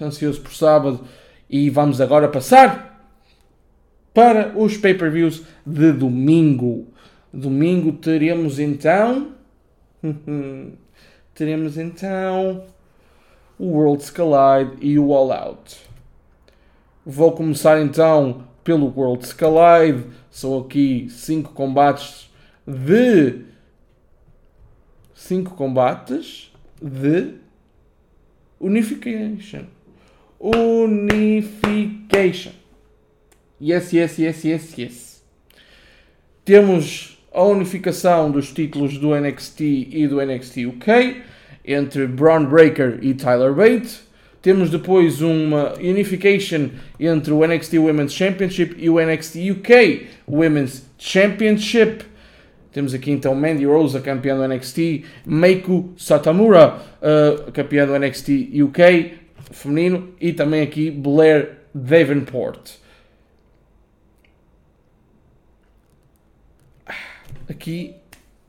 ansioso 0.01 0.41
por 0.41 0.53
sábado 0.53 1.01
e 1.49 1.69
vamos 1.69 1.99
agora 1.99 2.27
passar 2.27 3.11
para 4.13 4.57
os 4.57 4.77
pay-per-views 4.77 5.43
de 5.65 5.91
domingo. 5.91 6.87
Domingo 7.31 7.93
teremos 7.93 8.59
então 8.59 9.29
teremos 11.39 11.77
então 11.77 12.65
o 13.57 13.67
Worlds 13.67 14.09
Collide 14.09 14.75
e 14.81 14.99
o 14.99 15.13
All 15.13 15.31
Out. 15.31 15.77
Vou 17.05 17.31
começar 17.31 17.79
então 17.81 18.45
pelo 18.61 18.93
Worlds 18.93 19.31
Collide. 19.31 20.03
São 20.29 20.59
aqui 20.59 21.07
5 21.09 21.53
combates 21.53 22.29
de 22.67 23.45
5 25.13 25.55
combates 25.55 26.51
de 26.81 27.35
Unification. 28.59 29.63
Unification. 30.41 31.71
Yes, 33.61 33.93
yes, 33.93 34.19
yes, 34.19 34.43
yes, 34.43 34.77
yes. 34.77 35.23
Temos 36.43 37.17
a 37.33 37.43
unificação 37.43 38.31
dos 38.31 38.51
títulos 38.51 38.97
do 38.97 39.15
NXT 39.15 39.61
e 39.61 40.07
do 40.07 40.21
NXT 40.21 40.65
UK 40.65 41.21
entre 41.65 42.07
Braun 42.07 42.45
Breaker 42.45 42.99
e 43.01 43.13
Tyler 43.13 43.53
Bate. 43.53 44.01
Temos 44.41 44.69
depois 44.69 45.21
uma 45.21 45.73
unification 45.79 46.69
entre 46.99 47.33
o 47.33 47.45
NXT 47.45 47.73
Women's 47.73 48.13
Championship 48.13 48.75
e 48.77 48.89
o 48.89 48.99
NXT 48.99 49.51
UK 49.51 50.07
Women's 50.27 50.85
Championship. 50.97 52.05
Temos 52.71 52.93
aqui 52.93 53.11
então 53.11 53.35
Mandy 53.35 53.65
Rose, 53.65 53.97
a 53.97 54.01
campeã 54.01 54.37
do 54.37 54.47
NXT, 54.47 55.03
Meiko 55.25 55.93
Satamura, 55.97 56.77
a 57.47 57.51
campeã 57.51 57.85
do 57.85 57.97
NXT 57.97 58.29
UK, 58.63 59.13
feminino 59.51 60.09
e 60.21 60.31
também 60.31 60.61
aqui 60.61 60.89
Blair 60.89 61.57
Davenport. 61.73 62.79
Aqui 67.49 67.95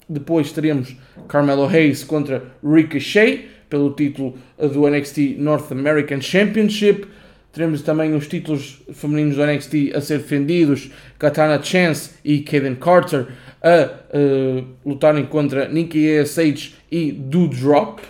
depois 0.09 0.53
teremos 0.53 0.97
Carmelo 1.29 1.67
Hayes 1.67 2.03
contra 2.05 2.43
Ricochet 2.65 3.49
pelo 3.69 3.93
título 3.93 4.35
do 4.59 4.89
NXT 4.89 5.37
North 5.39 5.71
American 5.71 6.21
Championship. 6.21 7.07
Teremos 7.53 7.83
também 7.83 8.15
os 8.15 8.27
títulos 8.27 8.83
femininos 8.93 9.37
do 9.37 9.47
NXT 9.47 9.95
a 9.95 10.01
ser 10.01 10.19
defendidos: 10.19 10.91
Katana 11.19 11.63
Chance 11.63 12.11
e 12.25 12.41
Kaden 12.41 12.77
Carter 12.77 13.29
a 13.63 13.91
uh, 14.17 14.67
lutarem 14.85 15.27
contra 15.27 15.69
Nikki 15.69 16.19
ASH 16.19 16.75
e 16.91 17.13
Doudrop 17.13 18.01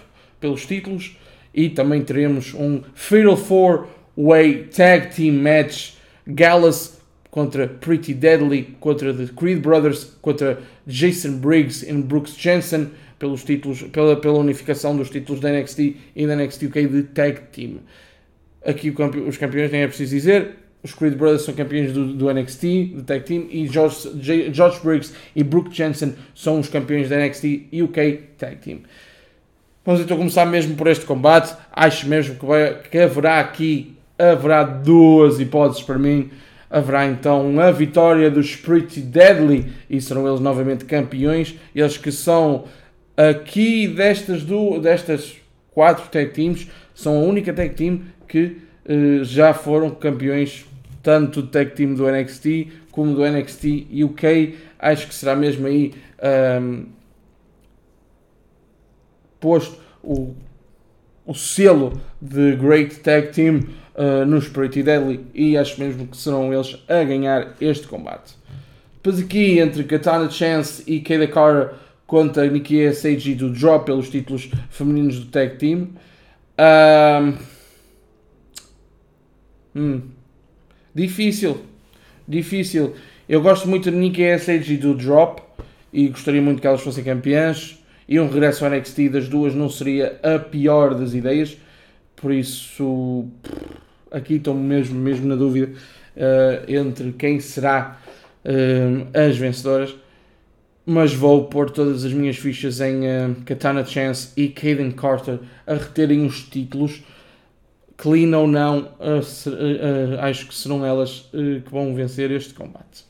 pelos 0.40 0.64
títulos 0.64 1.16
e 1.54 1.68
também 1.68 2.02
teremos 2.02 2.54
um 2.54 2.82
Fatal 2.94 3.36
4-Way 3.36 4.68
Tag 4.74 5.14
Team 5.14 5.42
Match 5.42 5.94
Gallus 6.26 6.99
contra 7.30 7.68
Pretty 7.68 8.14
Deadly, 8.14 8.76
contra 8.80 9.14
The 9.14 9.28
Creed 9.36 9.60
Brothers, 9.60 10.16
contra 10.20 10.60
Jason 10.86 11.38
Briggs 11.38 11.88
e 11.88 11.92
Brooks 11.92 12.34
Jensen 12.36 12.90
pelos 13.18 13.44
títulos, 13.44 13.82
pela, 13.82 14.16
pela 14.16 14.38
unificação 14.38 14.96
dos 14.96 15.10
títulos 15.10 15.40
da 15.40 15.50
NXT 15.50 15.96
e 16.16 16.26
da 16.26 16.34
NXT 16.34 16.66
UK 16.66 16.86
de 16.86 17.02
Tag 17.04 17.40
Team. 17.52 17.78
Aqui 18.64 18.90
os 18.90 19.36
campeões 19.36 19.70
nem 19.70 19.82
é 19.82 19.86
preciso 19.86 20.14
dizer, 20.14 20.56
os 20.82 20.94
Creed 20.94 21.14
Brothers 21.14 21.42
são 21.42 21.54
campeões 21.54 21.92
do, 21.92 22.14
do 22.14 22.32
NXT, 22.32 22.62
de 22.62 23.02
Tag 23.02 23.24
Team, 23.24 23.46
e 23.50 23.66
George, 23.66 24.10
George 24.52 24.80
Briggs 24.82 25.14
e 25.36 25.44
Brooks 25.44 25.76
Jensen 25.76 26.14
são 26.34 26.58
os 26.58 26.68
campeões 26.68 27.08
da 27.08 27.16
NXT 27.18 27.68
UK 27.72 28.20
Tag 28.38 28.56
Team. 28.56 28.80
Vamos 29.84 30.00
então 30.00 30.16
começar 30.16 30.44
mesmo 30.46 30.74
por 30.76 30.86
este 30.88 31.04
combate. 31.04 31.54
Acho 31.72 32.06
mesmo 32.06 32.34
que, 32.36 32.44
vai, 32.44 32.80
que 32.82 32.98
haverá 32.98 33.40
aqui 33.40 33.96
haverá 34.18 34.62
duas 34.62 35.40
hipóteses 35.40 35.82
para 35.82 35.98
mim. 35.98 36.30
Haverá 36.70 37.06
então 37.06 37.58
a 37.58 37.72
vitória 37.72 38.30
dos 38.30 38.54
Pretty 38.54 39.00
Deadly 39.00 39.72
e 39.88 40.00
serão 40.00 40.28
eles 40.28 40.40
novamente 40.40 40.84
campeões. 40.84 41.58
Eles 41.74 41.96
que 41.96 42.12
são 42.12 42.64
aqui 43.16 43.88
destas, 43.88 44.44
do, 44.44 44.78
destas 44.78 45.36
quatro 45.72 46.08
tag 46.08 46.30
teams, 46.30 46.68
são 46.94 47.16
a 47.16 47.20
única 47.20 47.52
tag 47.52 47.74
team 47.74 48.02
que 48.28 48.58
uh, 48.86 49.24
já 49.24 49.52
foram 49.52 49.90
campeões 49.90 50.64
tanto 51.02 51.42
do 51.42 51.48
tag 51.48 51.72
team 51.72 51.94
do 51.94 52.08
NXT 52.08 52.68
como 52.92 53.14
do 53.14 53.28
NXT 53.28 53.88
UK. 54.04 54.56
Acho 54.78 55.08
que 55.08 55.14
será 55.14 55.34
mesmo 55.34 55.66
aí. 55.66 55.92
Um, 56.22 56.26
ehm, 56.26 56.82
posto 59.40 59.80
o, 60.02 60.34
o 61.24 61.34
selo 61.34 62.00
de 62.20 62.54
Great 62.56 62.96
Tag 63.00 63.32
Team 63.32 63.60
nos 64.26 64.48
Pretty 64.48 64.82
Deadly 64.82 65.20
e 65.34 65.56
acho 65.56 65.80
mesmo 65.80 66.06
que 66.06 66.16
serão 66.16 66.52
eles 66.52 66.76
a 66.88 67.04
ganhar 67.04 67.54
este 67.60 67.86
combate. 67.86 68.34
Depois 69.02 69.18
aqui 69.18 69.58
entre 69.58 69.84
Katana 69.84 70.30
Chance 70.30 70.82
e 70.86 71.00
Kayla 71.00 71.26
Cara 71.26 71.74
contra 72.06 72.46
Nikki 72.46 72.86
ASH 72.86 73.36
do 73.36 73.50
Drop 73.50 73.86
pelos 73.86 74.10
títulos 74.10 74.50
femininos 74.68 75.20
do 75.20 75.26
Tag 75.26 75.56
Team. 75.56 75.90
Um, 76.58 77.34
hum, 79.74 80.02
difícil, 80.94 81.62
difícil. 82.26 82.94
Eu 83.28 83.40
gosto 83.40 83.68
muito 83.68 83.90
de 83.90 83.96
Nikki 83.96 84.28
ASH 84.28 84.78
do 84.80 84.94
Drop 84.94 85.40
e 85.92 86.08
gostaria 86.08 86.42
muito 86.42 86.60
que 86.60 86.66
elas 86.66 86.80
fossem 86.80 87.04
campeãs 87.04 87.78
e 88.08 88.18
um 88.18 88.28
regresso 88.28 88.64
ao 88.64 88.70
NXT 88.72 89.08
das 89.08 89.28
duas 89.28 89.54
não 89.54 89.70
seria 89.70 90.18
a 90.22 90.38
pior 90.38 90.94
das 90.94 91.14
ideias. 91.14 91.56
Por 92.16 92.32
isso, 92.32 93.28
aqui 94.10 94.34
estou 94.34 94.54
mesmo, 94.54 94.98
mesmo 94.98 95.26
na 95.26 95.36
dúvida 95.36 95.72
uh, 96.16 96.70
entre 96.70 97.12
quem 97.12 97.40
será 97.40 97.98
uh, 98.44 99.18
as 99.18 99.36
vencedoras. 99.36 99.94
Mas 100.84 101.12
vou 101.12 101.44
pôr 101.44 101.70
todas 101.70 102.04
as 102.04 102.12
minhas 102.12 102.36
fichas 102.36 102.80
em 102.80 103.00
uh, 103.00 103.36
Katana 103.44 103.84
Chance 103.84 104.30
e 104.36 104.48
Kaden 104.48 104.90
Carter 104.92 105.38
a 105.66 105.74
reterem 105.74 106.24
os 106.24 106.42
títulos. 106.42 107.02
Clean 107.96 108.34
ou 108.34 108.48
não, 108.48 108.88
acho 110.22 110.48
que 110.48 110.54
serão 110.54 110.86
elas 110.86 111.28
que 111.30 111.70
vão 111.70 111.94
vencer 111.94 112.30
este 112.30 112.54
combate. 112.54 113.04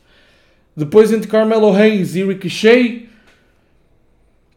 Depois 0.77 1.13
entre 1.13 1.31
Carmelo 1.31 1.73
Hayes 1.73 2.17
e 2.17 2.25
Ricochet, 2.25 3.09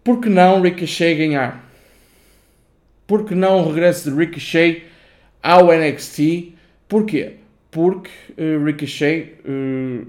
por 0.03 0.19
que 0.19 0.29
não 0.29 0.59
Ricochet 0.59 1.13
ganhar? 1.13 1.63
Por 3.05 3.25
que 3.25 3.35
não 3.35 3.59
o 3.59 3.67
regresso 3.67 4.09
de 4.09 4.17
Ricochet 4.17 4.85
ao 5.43 5.67
NXT? 5.67 6.53
Porquê? 6.88 7.33
Porque 7.69 8.09
uh, 8.38 8.63
Ricochet, 8.63 9.33
uh, 9.45 10.07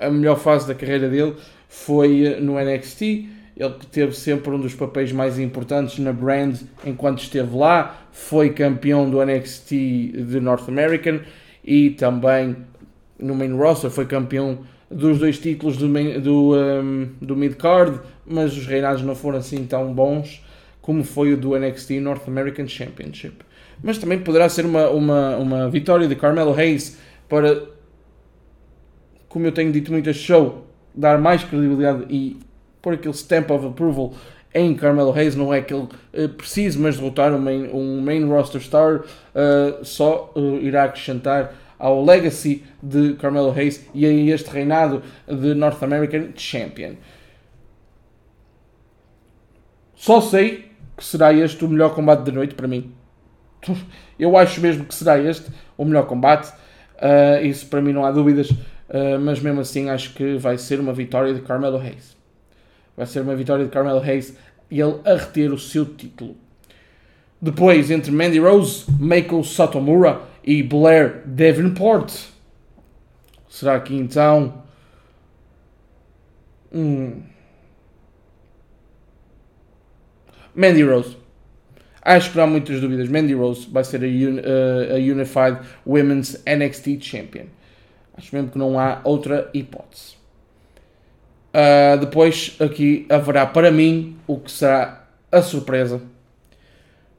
a 0.00 0.10
melhor 0.10 0.38
fase 0.38 0.66
da 0.66 0.74
carreira 0.74 1.08
dele 1.08 1.36
foi 1.68 2.26
uh, 2.26 2.42
no 2.42 2.58
NXT. 2.58 3.02
Ele 3.56 3.74
teve 3.90 4.12
sempre 4.12 4.50
um 4.50 4.60
dos 4.60 4.74
papéis 4.74 5.12
mais 5.12 5.38
importantes 5.38 5.98
na 5.98 6.12
brand 6.12 6.58
enquanto 6.84 7.22
esteve 7.22 7.56
lá. 7.56 8.06
Foi 8.10 8.50
campeão 8.50 9.08
do 9.08 9.24
NXT 9.24 9.70
de 9.70 10.40
North 10.40 10.68
American 10.68 11.20
e 11.64 11.90
também 11.90 12.56
no 13.18 13.34
main 13.34 13.56
roster 13.56 13.90
foi 13.90 14.04
campeão 14.04 14.58
dos 14.90 15.18
dois 15.18 15.38
títulos 15.38 15.76
do, 15.76 15.88
main, 15.88 16.20
do, 16.20 16.54
um, 16.54 17.08
do 17.20 17.34
mid-card, 17.34 17.98
mas 18.26 18.56
os 18.56 18.66
reinados 18.66 19.02
não 19.02 19.14
foram 19.14 19.38
assim 19.38 19.64
tão 19.64 19.92
bons 19.92 20.42
como 20.86 21.02
foi 21.02 21.32
o 21.32 21.36
do 21.36 21.58
NXT 21.58 21.98
North 22.00 22.28
American 22.28 22.68
Championship. 22.68 23.44
mas 23.82 23.98
também 23.98 24.20
poderá 24.20 24.48
ser 24.48 24.64
uma, 24.64 24.88
uma, 24.88 25.36
uma 25.36 25.68
vitória 25.68 26.06
de 26.06 26.14
Carmelo 26.14 26.54
Hayes 26.54 26.96
para, 27.28 27.64
como 29.28 29.44
eu 29.44 29.50
tenho 29.50 29.72
dito 29.72 29.90
muito, 29.90 30.08
este 30.08 30.22
show 30.22 30.64
dar 30.94 31.18
mais 31.18 31.42
credibilidade 31.42 32.04
e 32.08 32.38
pôr 32.80 32.94
aquele 32.94 33.14
stamp 33.14 33.50
of 33.50 33.66
approval 33.66 34.14
em 34.54 34.76
Carmelo 34.76 35.12
Hayes, 35.12 35.34
não 35.34 35.52
é 35.52 35.60
que 35.60 35.74
ele 35.74 35.88
uh, 36.14 36.28
precise, 36.28 36.78
mas 36.78 36.96
derrotar 36.96 37.34
um 37.34 37.38
main, 37.40 37.68
um 37.72 38.00
main 38.00 38.24
roster 38.24 38.60
star 38.60 39.00
uh, 39.00 39.84
só 39.84 40.32
uh, 40.36 40.56
irá 40.60 40.84
acrescentar 40.84 41.52
ao 41.80 42.02
legacy 42.04 42.62
de 42.80 43.14
Carmelo 43.14 43.50
Hayes 43.50 43.84
e 43.92 44.06
a 44.06 44.10
este 44.10 44.48
reinado 44.50 45.02
de 45.26 45.52
North 45.52 45.82
American 45.82 46.28
Champion. 46.36 46.94
Só 49.96 50.20
sei 50.20 50.66
que 50.96 51.04
será 51.04 51.32
este 51.32 51.64
o 51.64 51.68
melhor 51.68 51.94
combate 51.94 52.24
da 52.24 52.32
noite 52.32 52.54
para 52.54 52.66
mim. 52.66 52.92
Eu 54.18 54.36
acho 54.36 54.60
mesmo 54.60 54.84
que 54.84 54.94
será 54.94 55.18
este 55.20 55.50
o 55.76 55.84
melhor 55.84 56.06
combate. 56.06 56.52
Uh, 56.96 57.44
isso 57.44 57.66
para 57.66 57.82
mim 57.82 57.92
não 57.92 58.04
há 58.04 58.10
dúvidas. 58.10 58.50
Uh, 58.50 59.18
mas 59.20 59.40
mesmo 59.40 59.60
assim 59.60 59.90
acho 59.90 60.14
que 60.14 60.36
vai 60.36 60.56
ser 60.56 60.80
uma 60.80 60.92
vitória 60.92 61.34
de 61.34 61.40
Carmelo 61.40 61.78
Hayes. 61.78 62.16
Vai 62.96 63.06
ser 63.06 63.20
uma 63.20 63.34
vitória 63.34 63.64
de 63.64 63.70
Carmelo 63.70 64.00
Hayes 64.00 64.36
e 64.70 64.80
ele 64.80 65.00
a 65.04 65.14
reter 65.14 65.52
o 65.52 65.58
seu 65.58 65.84
título. 65.84 66.36
Depois, 67.40 67.90
entre 67.90 68.10
Mandy 68.10 68.38
Rose, 68.38 68.86
Meiko 68.98 69.44
Satomura 69.44 70.22
e 70.42 70.62
Blair 70.62 71.22
Davenport. 71.26 72.12
Será 73.48 73.78
que 73.80 73.94
então. 73.94 74.62
Hum. 76.72 77.22
Mandy 80.56 80.82
Rose. 80.82 81.16
Acho 82.02 82.30
que 82.30 82.36
não 82.36 82.44
há 82.44 82.46
muitas 82.46 82.80
dúvidas. 82.80 83.08
Mandy 83.08 83.34
Rose 83.34 83.68
vai 83.70 83.84
ser 83.84 84.02
a, 84.02 84.06
un, 84.06 84.38
uh, 84.38 84.94
a 84.94 84.98
Unified 84.98 85.58
Women's 85.86 86.42
NXT 86.46 87.00
Champion. 87.00 87.46
Acho 88.16 88.34
mesmo 88.34 88.50
que 88.50 88.58
não 88.58 88.78
há 88.78 89.00
outra 89.04 89.50
hipótese. 89.52 90.16
Uh, 91.52 91.98
depois 91.98 92.56
aqui 92.60 93.06
haverá 93.08 93.46
para 93.46 93.70
mim 93.70 94.16
o 94.26 94.38
que 94.38 94.50
será 94.50 95.06
a 95.30 95.42
surpresa. 95.42 96.00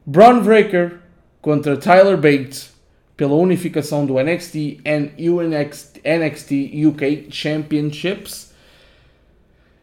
Braun 0.06 0.41
Breaker 0.41 1.00
contra 1.41 1.77
Tyler 1.77 2.17
Bates 2.17 2.74
pela 3.17 3.36
unificação 3.36 4.06
do 4.06 4.15
NXT 4.20 4.79
and 4.86 5.10
NXT 5.17 6.86
UK 6.86 7.27
Championships. 7.29 8.46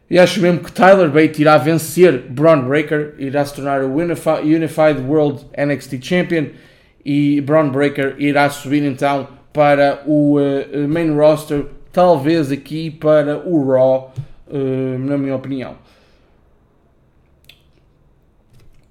E 0.09 0.19
acho 0.19 0.39
mesmo 0.39 0.59
que 0.59 0.71
Tyler 0.71 1.09
Bate 1.09 1.41
irá 1.41 1.57
vencer 1.57 2.29
Braun 2.29 2.61
Breaker, 2.67 3.15
irá 3.17 3.43
se 3.43 3.55
tornar 3.55 3.83
o 3.83 3.95
Unified 3.95 5.01
World 5.07 5.45
NXT 5.57 5.99
Champion 6.01 6.47
e 7.03 7.41
Braun 7.41 7.69
Breaker 7.69 8.15
irá 8.19 8.49
subir 8.49 8.83
então 8.83 9.27
para 9.51 10.03
o 10.05 10.37
uh, 10.37 10.87
main 10.87 11.15
roster, 11.15 11.65
talvez 11.91 12.51
aqui 12.51 12.91
para 12.91 13.37
o 13.47 13.71
Raw, 13.71 14.13
uh, 14.47 14.99
na 14.99 15.17
minha 15.17 15.35
opinião. 15.35 15.75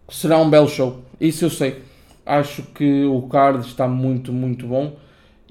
Será 0.09 0.39
um 0.39 0.49
belo 0.49 0.69
show, 0.69 1.03
isso 1.21 1.45
eu 1.45 1.51
sei. 1.51 1.83
Acho 2.25 2.63
que 2.63 3.05
o 3.05 3.23
card 3.23 3.67
está 3.67 3.87
muito, 3.87 4.33
muito 4.33 4.67
bom 4.67 4.97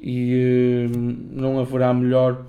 e 0.01 0.88
uh, 0.89 0.98
não 1.32 1.60
haverá 1.60 1.93
melhor 1.93 2.43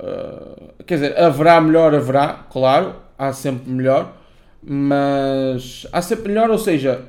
Uh, 0.00 0.82
quer 0.86 0.94
dizer, 0.94 1.18
haverá 1.20 1.60
melhor, 1.60 1.94
haverá, 1.94 2.46
claro, 2.50 2.96
há 3.18 3.34
sempre 3.34 3.70
melhor, 3.70 4.16
mas 4.62 5.86
há 5.92 6.00
sempre 6.00 6.28
melhor, 6.28 6.48
ou 6.48 6.56
seja, 6.56 7.04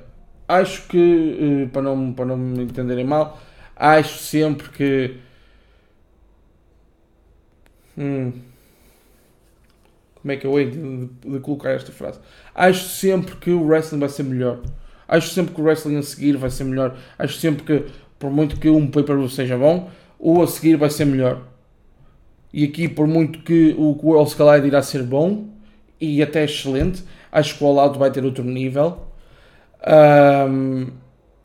acho 0.46 0.88
que, 0.88 1.64
uh, 1.68 1.70
para, 1.70 1.82
não, 1.82 2.12
para 2.12 2.26
não 2.26 2.36
me 2.36 2.64
entenderem 2.64 3.06
mal, 3.06 3.40
acho 3.78 4.18
sempre 4.20 4.70
que. 4.70 5.16
Hum, 7.98 8.34
como 10.16 10.32
é 10.34 10.38
que 10.38 10.46
eu 10.46 10.60
hei 10.60 10.70
de, 10.70 11.08
de, 11.08 11.40
colocar 11.40 11.72
esta 11.72 11.94
frase? 11.94 12.20
Acho 12.54 12.90
sempre 12.90 13.38
que 13.38 13.52
o 13.52 13.66
wrestling 13.66 14.00
vai 14.00 14.10
ser 14.10 14.24
melhor. 14.24 14.60
Acho 15.08 15.30
sempre 15.30 15.56
que 15.56 15.62
o 15.62 15.64
wrestling 15.64 15.98
a 15.98 16.04
seguir 16.04 16.36
vai 16.36 16.50
ser 16.50 16.66
melhor. 16.66 16.98
Acho 17.18 17.38
sempre 17.38 17.64
que, 17.64 17.92
por 18.20 18.30
muito 18.30 18.60
que 18.60 18.70
um 18.70 18.88
pay-per-view 18.88 19.30
seja 19.30 19.58
bom, 19.58 19.90
o 20.20 20.42
a 20.42 20.48
seguir 20.48 20.76
vai 20.76 20.90
ser 20.90 21.06
melhor. 21.06 21.51
E 22.54 22.66
aqui, 22.66 22.88
por 22.88 23.08
muito 23.08 23.40
que 23.40 23.74
o 23.78 23.98
World 24.04 24.36
Collide 24.36 24.68
irá 24.68 24.82
ser 24.82 25.04
bom 25.04 25.48
e 26.00 26.22
até 26.22 26.44
excelente, 26.44 27.04
acho 27.32 27.58
que 27.58 27.64
o 27.64 27.68
All 27.68 27.80
Out 27.80 28.00
vai 28.00 28.12
ter 28.12 28.26
outro 28.26 28.44
nível. 28.44 29.00
Um, 29.88 30.88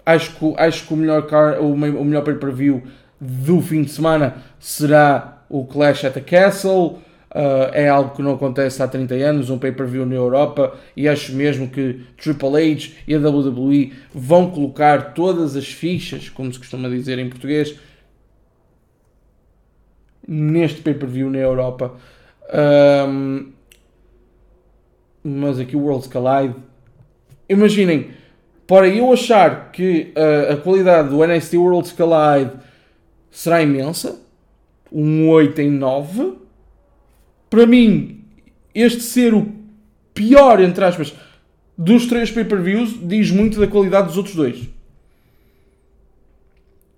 acho, 0.05 0.35
que, 0.35 0.55
acho 0.57 0.87
que 0.87 0.95
o 0.95 0.97
melhor, 0.97 1.27
car, 1.27 1.61
o, 1.61 1.73
o 1.73 2.05
melhor 2.05 2.23
pay-per-view 2.23 2.83
do 3.21 3.61
fim 3.63 3.83
de 3.83 3.91
semana 3.91 4.37
será 4.59 5.45
o 5.49 5.65
Clash 5.65 6.05
at 6.05 6.15
the 6.15 6.21
Castle. 6.21 6.99
Uh, 7.31 7.69
é 7.73 7.89
algo 7.89 8.17
que 8.17 8.23
não 8.23 8.33
acontece 8.33 8.83
há 8.83 8.89
30 8.89 9.15
anos, 9.17 9.51
um 9.51 9.59
pay-per-view 9.59 10.07
na 10.07 10.15
Europa, 10.15 10.75
e 10.97 11.07
acho 11.07 11.35
mesmo 11.35 11.69
que 11.69 12.01
Triple 12.17 12.73
H 12.73 12.93
e 13.07 13.15
a 13.15 13.19
WWE 13.19 13.93
vão 14.15 14.51
colocar 14.51 15.13
todas 15.13 15.55
as 15.55 15.67
fichas, 15.67 16.31
como 16.31 16.51
se 16.51 16.59
costuma 16.59 16.89
dizer 16.89 17.19
em 17.19 17.29
português, 17.29 17.79
neste 20.27 20.81
pay-per-view 20.81 21.31
na 21.31 21.39
Europa. 21.39 21.95
Um, 23.09 23.53
mas 25.23 25.59
aqui 25.59 25.77
o 25.77 25.81
Worlds 25.81 26.09
Collide. 26.09 26.55
Imaginem, 27.49 28.11
para 28.67 28.89
eu 28.89 29.13
achar 29.13 29.71
que 29.71 30.13
uh, 30.17 30.53
a 30.53 30.57
qualidade 30.57 31.11
do 31.11 31.25
NXT 31.25 31.55
Worlds 31.55 31.93
Collide 31.93 32.53
será 33.31 33.63
imensa, 33.63 34.21
um 34.91 35.29
8 35.29 35.61
em 35.61 35.71
9, 35.71 36.35
para 37.51 37.67
mim, 37.67 38.25
este 38.75 39.03
ser 39.03 39.35
o 39.35 39.53
pior, 40.13 40.61
entre 40.61 40.85
aspas, 40.85 41.15
dos 41.77 42.07
três 42.07 42.31
pay-per-views 42.31 42.99
diz 43.03 43.31
muito 43.31 43.61
da 43.61 43.67
qualidade 43.67 44.09
dos 44.09 44.17
outros 44.17 44.35
dois. 44.35 44.69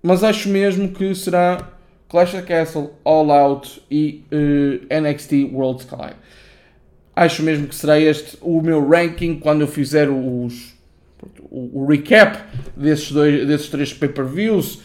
Mas 0.01 0.23
acho 0.23 0.47
mesmo 0.47 0.89
que 0.89 1.13
será 1.13 1.78
Clash 2.09 2.33
of 2.33 2.43
Castle, 2.43 2.95
All 3.05 3.31
Out 3.31 3.81
e 3.89 4.25
uh, 4.31 4.85
eh, 4.89 4.99
NXT 4.99 5.53
World 5.53 5.85
Collide. 5.85 6.17
Acho 7.15 7.43
mesmo 7.43 7.67
que 7.67 7.75
será 7.75 7.99
este 7.99 8.37
o 8.41 8.61
meu 8.61 8.87
ranking 8.87 9.39
quando 9.39 9.61
eu 9.61 9.67
fizer 9.67 10.09
os, 10.09 10.73
o, 11.51 11.81
o 11.81 11.85
recap 11.85 12.39
desses, 12.75 13.11
dois, 13.11 13.47
desses 13.47 13.69
três 13.69 13.93
pay-per-views. 13.93 14.81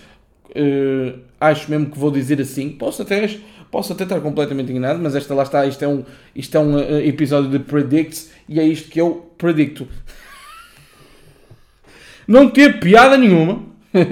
Uh, 0.50 1.18
acho 1.40 1.70
mesmo 1.70 1.86
que 1.86 1.98
vou 1.98 2.10
dizer 2.10 2.38
assim. 2.42 2.68
Posso 2.70 3.00
até, 3.00 3.26
posso 3.70 3.94
até 3.94 4.04
estar 4.04 4.20
completamente 4.20 4.70
enganado, 4.70 5.02
mas 5.02 5.16
esta 5.16 5.34
lá 5.34 5.44
está. 5.44 5.64
Isto 5.64 5.82
é 5.82 5.88
um, 5.88 6.04
isto 6.36 6.54
é 6.54 6.60
um 6.60 6.76
uh, 6.76 7.00
episódio 7.00 7.48
de 7.48 7.58
Predicts 7.58 8.30
e 8.46 8.60
é 8.60 8.64
isto 8.64 8.90
que 8.90 9.00
eu 9.00 9.32
predicto. 9.38 9.88
Não 12.28 12.50
teve 12.50 12.80
piada 12.80 13.16
nenhuma, 13.16 13.62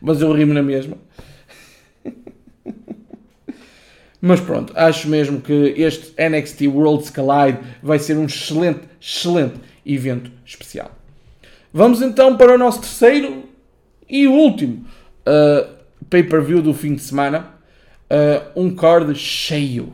mas 0.00 0.20
eu 0.20 0.32
rimo 0.32 0.54
na 0.54 0.62
mesma. 0.62 0.96
Mas 4.24 4.38
pronto, 4.38 4.72
acho 4.76 5.08
mesmo 5.08 5.40
que 5.40 5.74
este 5.76 6.14
NXT 6.16 6.68
Worlds 6.68 7.10
Collide 7.10 7.58
vai 7.82 7.98
ser 7.98 8.16
um 8.16 8.26
excelente, 8.26 8.82
excelente 9.00 9.54
evento 9.84 10.30
especial. 10.46 10.92
Vamos 11.72 12.00
então 12.00 12.36
para 12.36 12.54
o 12.54 12.58
nosso 12.58 12.82
terceiro 12.82 13.48
e 14.08 14.28
último 14.28 14.86
uh, 15.26 15.68
pay-per-view 16.08 16.62
do 16.62 16.72
fim 16.72 16.94
de 16.94 17.02
semana. 17.02 17.52
Uh, 18.08 18.62
um 18.62 18.76
card 18.76 19.12
cheio. 19.16 19.92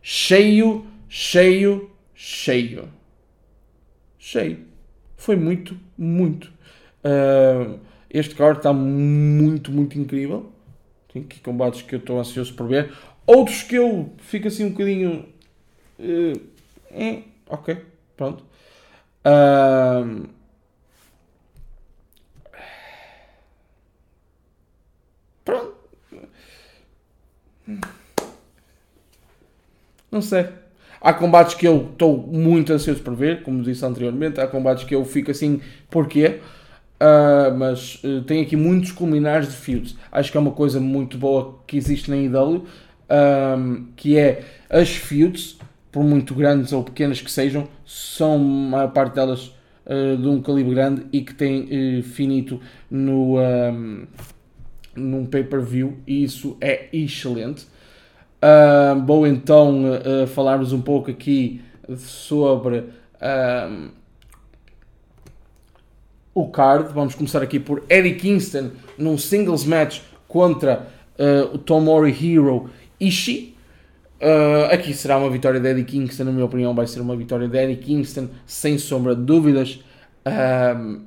Cheio, 0.00 0.86
cheio, 1.06 1.90
cheio. 2.14 2.88
Cheio. 4.18 4.60
Foi 5.14 5.36
muito, 5.36 5.78
muito. 5.98 6.50
Uh, 7.04 7.78
este 8.08 8.34
card 8.34 8.60
está 8.60 8.72
muito, 8.72 9.70
muito 9.70 9.98
incrível. 9.98 10.50
Tem 11.12 11.20
aqui 11.20 11.38
combates 11.40 11.82
que 11.82 11.94
eu 11.94 11.98
estou 11.98 12.18
ansioso 12.18 12.54
por 12.54 12.66
ver. 12.68 12.92
Outros 13.26 13.62
que 13.64 13.74
eu 13.74 14.12
fico 14.18 14.46
assim 14.46 14.66
um 14.66 14.70
bocadinho. 14.70 15.26
Uh, 15.98 16.40
eh, 16.92 17.22
ok, 17.48 17.76
pronto. 18.16 18.44
Uh, 19.24 20.28
pronto. 25.44 25.74
Não 30.10 30.22
sei. 30.22 30.48
Há 31.00 31.12
combates 31.12 31.54
que 31.54 31.66
eu 31.66 31.88
estou 31.92 32.16
muito 32.16 32.72
ansioso 32.72 33.02
por 33.02 33.14
ver, 33.14 33.42
como 33.42 33.62
disse 33.62 33.84
anteriormente. 33.84 34.40
Há 34.40 34.46
combates 34.46 34.84
que 34.84 34.94
eu 34.94 35.04
fico 35.04 35.32
assim, 35.32 35.60
porquê? 35.90 36.40
Uh, 36.98 37.54
mas 37.56 38.02
uh, 38.02 38.22
tem 38.22 38.40
aqui 38.40 38.56
muitos 38.56 38.92
culminares 38.92 39.48
de 39.48 39.56
feuds. 39.56 39.96
Acho 40.10 40.30
que 40.30 40.36
é 40.38 40.40
uma 40.40 40.52
coisa 40.52 40.80
muito 40.80 41.18
boa 41.18 41.58
que 41.66 41.76
existe 41.76 42.08
na 42.08 42.16
IW 42.16 42.64
um, 43.10 43.86
que 43.96 44.18
é 44.18 44.42
as 44.68 44.90
feuds, 44.90 45.58
por 45.90 46.02
muito 46.04 46.34
grandes 46.34 46.72
ou 46.72 46.82
pequenas 46.82 47.20
que 47.20 47.30
sejam, 47.30 47.68
são 47.84 48.34
a 48.34 48.38
maior 48.38 48.92
parte 48.92 49.14
delas 49.14 49.52
uh, 49.86 50.16
de 50.16 50.28
um 50.28 50.40
calibre 50.42 50.74
grande 50.74 51.06
e 51.12 51.22
que 51.22 51.34
tem 51.34 52.00
uh, 52.00 52.02
finito 52.02 52.60
no, 52.90 53.38
um, 53.38 54.06
num 54.94 55.26
pay-per-view 55.26 55.98
e 56.06 56.24
isso 56.24 56.56
é 56.60 56.88
excelente. 56.92 57.66
Uh, 58.36 59.04
vou 59.06 59.26
então 59.26 59.84
uh, 59.84 60.26
falar-vos 60.26 60.72
um 60.72 60.80
pouco 60.80 61.10
aqui 61.10 61.60
sobre 61.96 62.84
o 66.36 66.48
card. 66.48 66.92
Vamos 66.92 67.14
começar 67.14 67.42
aqui 67.42 67.58
por 67.58 67.82
Eddie 67.88 68.14
Kingston 68.14 68.70
num 68.98 69.16
singles 69.16 69.64
match 69.64 70.00
contra 70.28 70.86
uh, 71.18 71.54
o 71.54 71.58
Tomori 71.58 72.10
Hero 72.10 72.68
Ishii. 73.00 73.56
Uh, 74.20 74.72
aqui 74.72 74.94
será 74.94 75.18
uma 75.18 75.28
vitória 75.28 75.60
de 75.60 75.68
Eddie 75.68 75.84
Kingston, 75.84 76.24
na 76.24 76.32
minha 76.32 76.44
opinião, 76.44 76.74
vai 76.74 76.86
ser 76.86 77.00
uma 77.00 77.14
vitória 77.14 77.46
de 77.46 77.56
Eddie 77.56 77.76
Kingston, 77.76 78.28
sem 78.46 78.78
sombra 78.78 79.14
de 79.14 79.22
dúvidas. 79.22 79.84
Uh, 80.26 81.02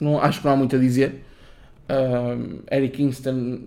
não, 0.00 0.20
acho 0.20 0.40
que 0.40 0.46
não 0.46 0.54
há 0.54 0.56
muito 0.56 0.74
a 0.74 0.78
dizer. 0.78 1.24
Uh, 1.88 2.62
Eddie 2.70 2.88
Kingston 2.88 3.60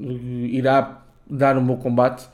irá 0.49 1.05
dar 1.29 1.57
um 1.57 1.65
bom 1.65 1.77
combate 1.77 2.27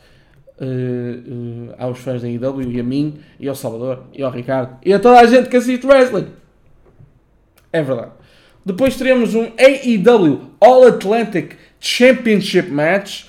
aos 1.77 1.99
fãs 1.99 2.21
da 2.21 2.29
IW 2.29 2.71
e 2.71 2.79
a 2.79 2.83
mim, 2.83 3.19
e 3.37 3.49
ao 3.49 3.55
Salvador, 3.55 4.03
e 4.13 4.23
ao 4.23 4.31
Ricardo, 4.31 4.77
e 4.85 4.93
a 4.93 4.99
toda 4.99 5.19
a 5.19 5.25
gente 5.25 5.49
que 5.49 5.57
assiste 5.57 5.85
wrestling. 5.85 6.27
É 7.71 7.81
verdade. 7.81 8.11
Depois 8.65 8.95
teremos 8.95 9.35
um 9.35 9.51
AEW 9.57 10.51
All 10.61 10.87
Atlantic 10.87 11.55
Championship 11.83 12.69
Match. 12.71 13.25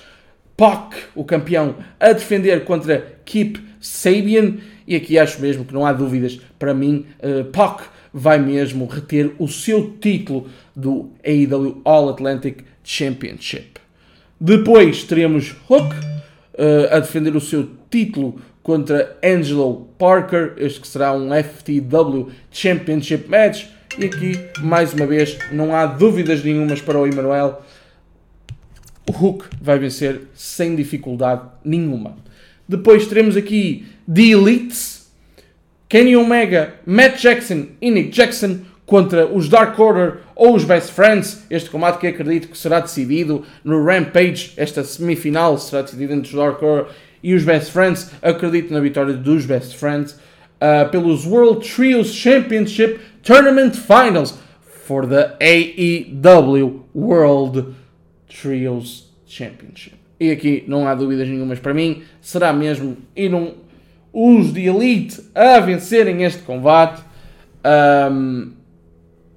Pac, 0.55 0.95
o 1.13 1.25
campeão, 1.25 1.75
a 1.99 2.13
defender 2.13 2.63
contra 2.63 3.17
Keep 3.25 3.59
Sabian. 3.81 4.53
E 4.87 4.95
aqui 4.95 5.19
acho 5.19 5.41
mesmo 5.41 5.65
que 5.65 5.73
não 5.73 5.85
há 5.85 5.91
dúvidas 5.91 6.39
para 6.57 6.73
mim. 6.73 7.05
Uh, 7.19 7.43
Pac 7.45 7.83
vai 8.13 8.39
mesmo 8.39 8.85
reter 8.85 9.33
o 9.37 9.49
seu 9.49 9.97
título 9.99 10.47
do 10.73 11.09
AEW 11.25 11.81
All 11.83 12.09
Atlantic 12.09 12.59
Championship. 12.85 13.81
Depois 14.39 15.03
teremos 15.03 15.53
Hook 15.69 15.93
uh, 15.93 16.95
a 16.95 16.99
defender 16.99 17.35
o 17.35 17.41
seu 17.41 17.69
título 17.91 18.39
contra 18.63 19.17
Angelo 19.21 19.89
Parker. 19.97 20.53
Este 20.55 20.79
que 20.79 20.87
será 20.87 21.11
um 21.11 21.31
FTW 21.31 22.31
Championship 22.49 23.27
Match. 23.27 23.65
E 23.97 24.05
aqui, 24.05 24.39
mais 24.61 24.93
uma 24.93 25.05
vez, 25.05 25.37
não 25.51 25.75
há 25.75 25.85
dúvidas 25.85 26.43
nenhumas 26.43 26.81
para 26.81 26.97
o 26.97 27.05
Emanuel. 27.05 27.61
O 29.07 29.11
Hulk 29.11 29.45
vai 29.61 29.77
vencer 29.77 30.21
sem 30.33 30.75
dificuldade 30.75 31.43
nenhuma. 31.63 32.15
Depois 32.67 33.05
teremos 33.05 33.37
aqui 33.37 33.85
The 34.11 34.23
Elites, 34.23 35.11
Kenny 35.87 36.15
Omega, 36.15 36.75
Matt 36.85 37.21
Jackson 37.21 37.67
e 37.79 37.91
Nick 37.91 38.09
Jackson 38.09 38.61
contra 38.85 39.27
os 39.27 39.47
Dark 39.47 39.77
Order 39.79 40.17
ou 40.35 40.55
os 40.55 40.63
Best 40.63 40.91
Friends. 40.91 41.45
Este 41.49 41.69
combate 41.69 41.99
que 41.99 42.07
acredito 42.07 42.47
que 42.47 42.57
será 42.57 42.79
decidido 42.79 43.43
no 43.63 43.83
Rampage. 43.83 44.53
Esta 44.57 44.83
semifinal 44.83 45.57
será 45.57 45.83
decidida 45.83 46.13
entre 46.13 46.29
os 46.29 46.35
Dark 46.35 46.61
Order 46.61 46.87
e 47.21 47.33
os 47.33 47.43
Best 47.43 47.71
Friends. 47.71 48.11
Acredito 48.21 48.73
na 48.73 48.79
vitória 48.79 49.13
dos 49.13 49.45
Best 49.45 49.75
Friends 49.77 50.13
uh, 50.13 50.89
pelos 50.89 51.25
World 51.25 51.67
Trios 51.67 52.13
Championship 52.13 52.99
Tournament 53.23 53.75
Finals 53.75 54.37
for 54.85 55.07
the 55.07 55.35
AEW 55.39 56.85
World 56.93 57.75
Trios 58.41 59.11
Championship. 59.25 59.95
E 60.19 60.31
aqui 60.31 60.63
não 60.67 60.87
há 60.87 60.95
dúvidas 60.95 61.27
nenhumas 61.27 61.59
para 61.59 61.73
mim, 61.73 62.03
será 62.21 62.53
mesmo 62.53 62.97
um, 63.17 63.53
os 64.13 64.53
de 64.53 64.67
Elite 64.67 65.21
a 65.33 65.59
vencerem 65.59 66.23
este 66.23 66.43
combate. 66.43 67.03
Um, 68.11 68.51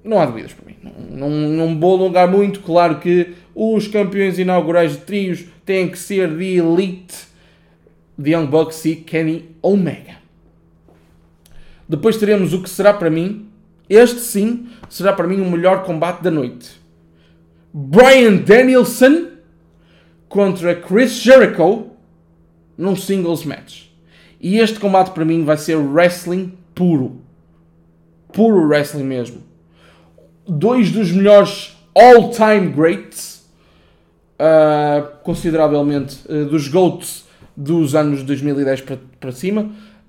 não 0.03 0.19
há 0.19 0.25
dúvidas 0.25 0.53
para 0.53 0.65
mim. 0.65 0.77
Não, 0.81 1.29
não, 1.29 1.67
não 1.67 1.79
vou 1.79 1.97
alongar 1.97 2.29
muito. 2.29 2.61
Claro 2.61 2.99
que 2.99 3.33
os 3.53 3.87
campeões 3.87 4.39
inaugurais 4.39 4.93
de 4.93 4.99
trios 4.99 5.45
têm 5.65 5.89
que 5.89 5.99
ser 5.99 6.35
de 6.35 6.57
Elite, 6.57 7.27
de 8.17 8.31
Young 8.31 8.47
Bucks 8.47 8.85
e 8.85 8.95
Kenny 8.95 9.49
Omega. 9.61 10.17
Depois 11.87 12.17
teremos 12.17 12.53
o 12.53 12.63
que 12.63 12.69
será 12.69 12.93
para 12.93 13.09
mim 13.09 13.49
este 13.89 14.19
sim 14.19 14.67
será 14.87 15.11
para 15.11 15.27
mim 15.27 15.41
o 15.41 15.49
melhor 15.49 15.83
combate 15.83 16.21
da 16.21 16.29
noite. 16.29 16.78
Brian 17.73 18.37
Danielson 18.37 19.27
contra 20.27 20.75
Chris 20.75 21.13
Jericho 21.21 21.87
num 22.77 22.95
singles 22.95 23.43
match. 23.43 23.89
E 24.39 24.57
este 24.57 24.79
combate 24.79 25.11
para 25.11 25.25
mim 25.25 25.43
vai 25.43 25.57
ser 25.57 25.75
wrestling 25.75 26.53
puro. 26.73 27.17
Puro 28.31 28.67
wrestling 28.67 29.03
mesmo. 29.03 29.43
Dois 30.47 30.91
dos 30.91 31.11
melhores 31.11 31.77
all-time 31.93 32.69
greats, 32.69 33.45
uh, 34.39 35.05
consideravelmente 35.23 36.19
uh, 36.29 36.45
dos 36.45 36.67
GOATs 36.69 37.27
dos 37.55 37.93
anos 37.93 38.23
2010 38.23 38.83
para, 39.19 39.31
cima. 39.31 39.63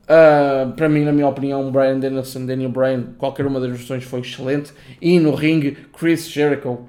Uh, 0.05 0.73
para 0.73 0.89
mim, 0.89 1.05
na 1.05 1.13
minha 1.13 1.27
opinião, 1.27 1.71
Brian 1.73 1.99
Danielson, 1.99 2.47
Daniel 2.47 2.71
Bryan, 2.71 3.07
qualquer 3.19 3.47
uma 3.47 3.59
das 3.59 3.71
versões 3.71 4.05
foi 4.05 4.21
excelente. 4.21 4.73
E 5.03 5.19
no 5.19 5.35
ringue, 5.35 5.77
Chris 5.93 6.29
Jericho, 6.29 6.87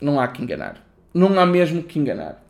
não 0.00 0.20
há 0.20 0.28
que 0.28 0.42
enganar. 0.42 0.84
Não 1.12 1.38
há 1.38 1.46
mesmo 1.46 1.82
que 1.82 1.98
enganar. 1.98 2.42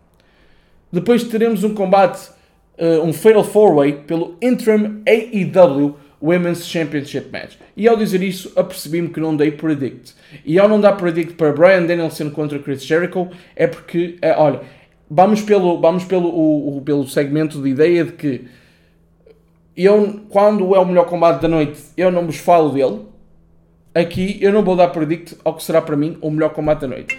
Depois 0.93 1.25
teremos 1.25 1.65
um 1.65 1.75
combate, 1.75 2.31
uh, 2.79 3.03
um 3.03 3.13
Fatal 3.13 3.45
4-Way, 3.45 3.93
pelo 4.07 4.37
Interim 4.41 5.03
AEW 5.07 5.97
Women's 6.23 6.67
Championship 6.67 7.31
Match. 7.31 7.57
E 7.77 7.87
ao 7.87 7.97
dizer 7.97 8.23
isso, 8.23 8.53
apercebi-me 8.57 9.09
que 9.09 9.21
não 9.21 9.37
dei 9.37 9.51
predict. 9.51 10.15
E 10.45 10.59
ao 10.59 10.69
não 10.69 10.81
dar 10.81 10.93
predict 10.93 11.35
para 11.35 11.53
Brian 11.53 11.85
Danielson 11.85 12.31
contra 12.31 12.59
Chris 12.59 12.85
Jericho, 12.85 13.29
é 13.55 13.67
porque, 13.67 14.17
uh, 14.23 14.41
olha, 14.41 14.61
vamos 15.11 15.43
pelo, 15.43 15.81
vamos 15.81 16.05
pelo, 16.05 16.29
o, 16.29 16.79
o, 16.79 16.83
pelo 16.83 17.07
segmento 17.07 17.61
de 17.61 17.69
ideia 17.69 18.05
de 18.05 18.13
que 18.13 18.45
eu, 19.77 20.21
quando 20.29 20.75
é 20.75 20.79
o 20.79 20.87
melhor 20.87 21.07
combate 21.07 21.43
da 21.43 21.49
noite, 21.49 21.81
eu 21.97 22.11
não 22.11 22.25
vos 22.25 22.37
falo 22.37 22.71
dele. 22.71 23.01
Aqui 23.95 24.39
eu 24.41 24.53
não 24.53 24.63
vou 24.63 24.75
dar 24.77 24.89
predict 24.89 25.37
ao 25.45 25.55
que 25.55 25.63
será 25.63 25.81
para 25.81 25.97
mim 25.97 26.19
o 26.21 26.31
melhor 26.31 26.51
combate 26.51 26.81
da 26.81 26.89
noite. 26.89 27.17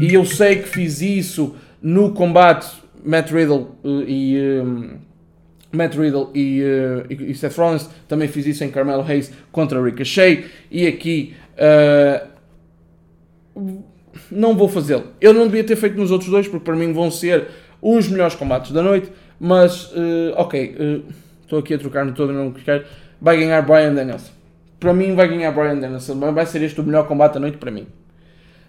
E 0.00 0.14
eu 0.14 0.24
sei 0.24 0.56
que 0.56 0.68
fiz 0.68 1.00
isso 1.00 1.54
no 1.82 2.12
combate 2.12 2.66
Matt 3.04 3.30
Riddle 3.30 3.76
uh, 3.84 4.02
e 4.06 4.60
um, 4.60 4.98
Matt 5.72 5.94
Riddle 5.94 6.30
e, 6.34 6.62
uh, 6.62 7.12
e, 7.12 7.34
Seth 7.34 7.56
Rollins. 7.56 7.88
Também 8.08 8.26
fiz 8.26 8.46
isso 8.46 8.64
em 8.64 8.70
Carmelo 8.70 9.04
Hayes 9.06 9.32
contra 9.52 9.82
Ricochet. 9.82 10.46
E 10.70 10.86
aqui 10.86 11.34
uh, 11.54 12.26
não 14.30 14.56
vou 14.56 14.68
fazê-lo. 14.68 15.08
Eu 15.20 15.34
não 15.34 15.44
devia 15.44 15.64
ter 15.64 15.76
feito 15.76 15.98
nos 15.98 16.10
outros 16.10 16.30
dois 16.30 16.48
porque 16.48 16.64
para 16.64 16.76
mim 16.76 16.92
vão 16.92 17.10
ser 17.10 17.48
os 17.82 18.08
melhores 18.08 18.34
combates 18.34 18.72
da 18.72 18.82
noite. 18.82 19.10
Mas 19.40 19.92
ok 20.36 21.04
estou 21.48 21.58
aqui 21.58 21.74
a 21.74 21.78
trocar-me 21.78 22.12
todo, 22.12 22.32
não 22.32 22.52
quero, 22.52 22.84
vai 23.20 23.38
ganhar 23.38 23.62
Brian 23.62 23.94
Danielson. 23.94 24.37
Para 24.78 24.94
mim 24.94 25.14
vai 25.14 25.28
ganhar 25.28 25.50
Brian 25.52 25.78
Danielson, 25.78 26.18
vai 26.32 26.46
ser 26.46 26.62
este 26.62 26.80
o 26.80 26.84
melhor 26.84 27.06
combate 27.06 27.34
da 27.34 27.40
noite 27.40 27.58
para 27.58 27.70
mim. 27.70 27.86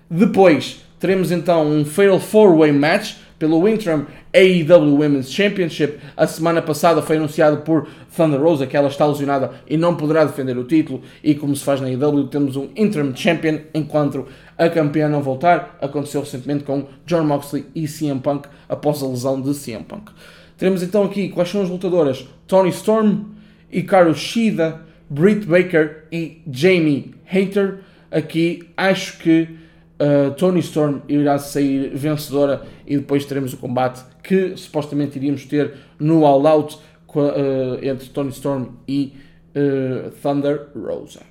Depois 0.10 0.84
teremos 1.00 1.32
então 1.32 1.68
um 1.68 1.86
Fatal 1.86 2.20
4-Way 2.20 2.72
Match 2.72 3.16
pelo 3.40 3.68
Interim 3.68 4.06
AEW 4.34 5.00
Women's 5.00 5.32
Championship. 5.32 6.00
A 6.18 6.28
semana 6.28 6.62
passada 6.62 7.02
foi 7.02 7.18
anunciado 7.18 7.58
por 7.58 7.88
Thunder 8.16 8.42
Rosa 8.42 8.68
que 8.68 8.76
ela 8.76 8.90
está 8.90 9.06
lesionada 9.06 9.52
e 9.68 9.78
não 9.78 9.96
poderá 9.96 10.26
defender 10.26 10.58
o 10.58 10.66
título. 10.66 11.02
E 11.24 11.34
como 11.34 11.56
se 11.56 11.64
faz 11.64 11.80
na 11.80 11.88
AEW, 11.88 12.28
temos 12.28 12.56
um 12.56 12.70
Interim 12.76 13.16
Champion 13.16 13.60
enquanto 13.74 14.28
a 14.58 14.70
campeã 14.70 15.08
não 15.08 15.22
voltar. 15.22 15.78
Aconteceu 15.82 16.22
recentemente 16.22 16.66
com 16.66 16.86
John 17.06 17.24
Moxley 17.24 17.66
e 17.74 17.88
CM 17.88 18.20
Punk 18.20 18.50
após 18.68 19.02
a 19.02 19.08
lesão 19.08 19.42
de 19.42 19.54
CM 19.54 19.86
Punk. 19.86 20.12
Teremos 20.58 20.84
então 20.84 21.04
aqui 21.04 21.30
quais 21.30 21.50
são 21.50 21.62
as 21.62 21.70
lutadoras: 21.70 22.28
Tony 22.46 22.70
Storm, 22.70 23.26
Hikaru 23.72 24.14
Shida, 24.14 24.82
Britt 25.10 25.46
Baker 25.46 26.06
e 26.12 26.42
Jamie 26.52 27.16
Hater. 27.26 27.80
Aqui 28.12 28.70
acho 28.76 29.20
que 29.20 29.48
uh, 30.00 30.32
Tony 30.36 30.60
Storm 30.60 31.02
irá 31.08 31.38
sair 31.38 31.92
vencedora 31.96 32.64
e 32.86 32.98
depois 32.98 33.26
teremos 33.26 33.54
o 33.54 33.58
combate 33.58 34.04
que 34.24 34.56
supostamente 34.58 35.18
iríamos 35.18 35.46
ter 35.46 35.74
no 36.00 36.26
All 36.26 36.46
Out 36.48 36.80
uh, 37.16 37.84
entre 37.84 38.10
Tony 38.10 38.30
Storm 38.30 38.70
e 38.88 39.14
uh, 39.56 40.12
Thunder 40.22 40.68
Rosa. 40.76 41.22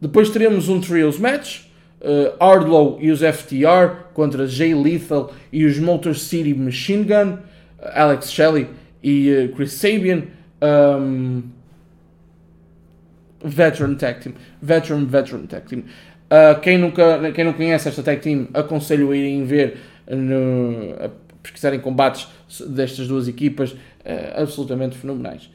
Depois 0.00 0.30
teremos 0.30 0.68
um 0.68 0.80
Trios 0.80 1.18
Match. 1.18 1.68
Uh, 2.02 2.98
e 2.98 3.10
os 3.10 3.20
FTR 3.20 4.14
contra 4.14 4.46
Jay 4.46 4.74
Lethal 4.74 5.34
e 5.52 5.66
os 5.66 5.78
Motor 5.78 6.14
City 6.14 6.54
Machine 6.54 7.04
Gun. 7.04 7.38
Alex 7.78 8.32
Shelley 8.32 8.68
e 9.02 9.50
Chris 9.54 9.74
Sabian. 9.74 10.22
Um, 10.62 11.42
veteran 13.42 13.94
Tag 13.94 14.20
Team. 14.20 14.34
Veteran, 14.60 15.04
Veteran 15.06 15.46
Tag 15.46 15.66
Team. 15.66 15.80
Uh, 15.80 16.60
quem, 16.60 16.78
nunca, 16.78 17.32
quem 17.32 17.44
não 17.44 17.52
conhece 17.52 17.88
esta 17.88 18.02
Tag 18.02 18.20
Team, 18.20 18.48
aconselho 18.54 19.10
a 19.10 19.16
irem 19.16 19.44
ver, 19.44 19.78
no, 20.08 20.94
a 21.04 21.10
pesquisarem 21.42 21.80
combates 21.80 22.28
destas 22.68 23.08
duas 23.08 23.26
equipas, 23.28 23.72
uh, 23.72 23.78
absolutamente 24.36 24.96
fenomenais. 24.96 25.50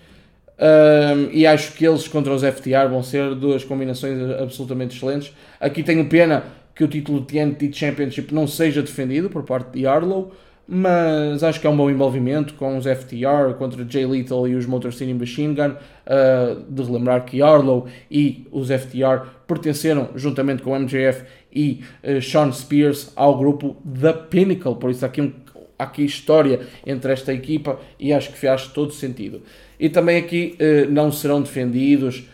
E 1.34 1.46
acho 1.46 1.74
que 1.74 1.86
eles 1.86 2.08
contra 2.08 2.34
os 2.34 2.42
FTR 2.42 2.88
vão 2.90 3.04
ser 3.04 3.36
duas 3.36 3.66
combinações 3.66 4.18
absolutamente 4.42 4.96
excelentes. 4.96 5.34
Aqui 5.60 5.84
tenho 5.84 6.08
pena 6.08 6.46
que 6.74 6.84
o 6.84 6.88
título 6.88 7.22
TNT 7.22 7.72
Championship 7.74 8.34
não 8.34 8.48
seja 8.48 8.82
defendido 8.82 9.30
por 9.30 9.44
parte 9.44 9.78
de 9.78 9.86
Arlow, 9.88 10.34
mas 10.68 11.44
acho 11.44 11.62
que 11.62 11.68
é 11.68 11.70
um 11.70 11.78
bom 11.78 11.90
envolvimento 11.90 12.56
com 12.56 12.78
os 12.78 12.86
FTR 12.86 13.54
contra 13.58 13.86
Jay 13.88 14.06
Lethal 14.06 14.48
e 14.48 14.56
os 14.56 14.66
Motor 14.66 14.94
City 14.94 15.14
Machine 15.14 15.54
Gun. 15.54 15.76
Uh, 16.06 16.64
de 16.70 16.84
relembrar 16.84 17.26
que 17.26 17.42
Arlow 17.42 17.88
e 18.10 18.48
os 18.52 18.70
FTR 18.70 19.28
pertenceram, 19.48 20.10
juntamente 20.16 20.62
com 20.62 20.78
MJF 20.78 21.24
e 21.54 21.84
uh, 22.04 22.22
Sean 22.22 22.52
Spears, 22.52 23.12
ao 23.16 23.38
grupo 23.38 23.78
The 24.00 24.14
Pinnacle. 24.14 24.76
Por 24.76 24.90
isso, 24.92 25.06
há 25.06 25.08
aqui, 25.08 25.22
um, 25.22 25.34
há 25.78 25.84
aqui 25.84 26.04
história 26.06 26.62
entre 26.86 27.12
esta 27.12 27.34
equipa 27.34 27.80
e 28.00 28.14
acho 28.14 28.32
que 28.32 28.38
faz 28.38 28.68
todo 28.68 28.92
sentido. 28.92 29.42
E 29.80 29.90
também 29.90 30.18
aqui 30.18 30.58
uh, 30.60 30.92
não 30.92 31.12
serão 31.12 31.42
defendidos 31.42 32.30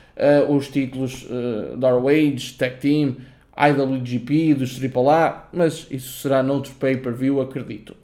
os 0.49 0.67
títulos 0.67 1.23
uh, 1.23 1.75
da 1.77 1.89
Tag 2.59 2.77
Team, 2.79 3.15
IWGP, 3.57 4.53
dos 4.53 4.79
AAA, 4.79 5.47
mas 5.51 5.87
isso 5.89 6.21
será 6.21 6.43
noutro 6.43 6.73
pay-per-view, 6.73 7.41
acredito. 7.41 7.95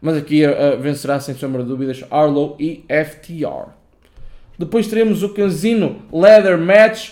Mas 0.00 0.16
aqui 0.16 0.44
uh, 0.44 0.80
vencerá 0.80 1.18
sem 1.20 1.34
sombra 1.34 1.62
de 1.62 1.68
dúvidas 1.68 2.04
Arlo 2.10 2.56
e 2.58 2.84
FTR. 2.88 3.70
Depois 4.58 4.86
teremos 4.86 5.22
o 5.22 5.30
Casino 5.30 6.02
Leather 6.12 6.58
Match. 6.58 7.10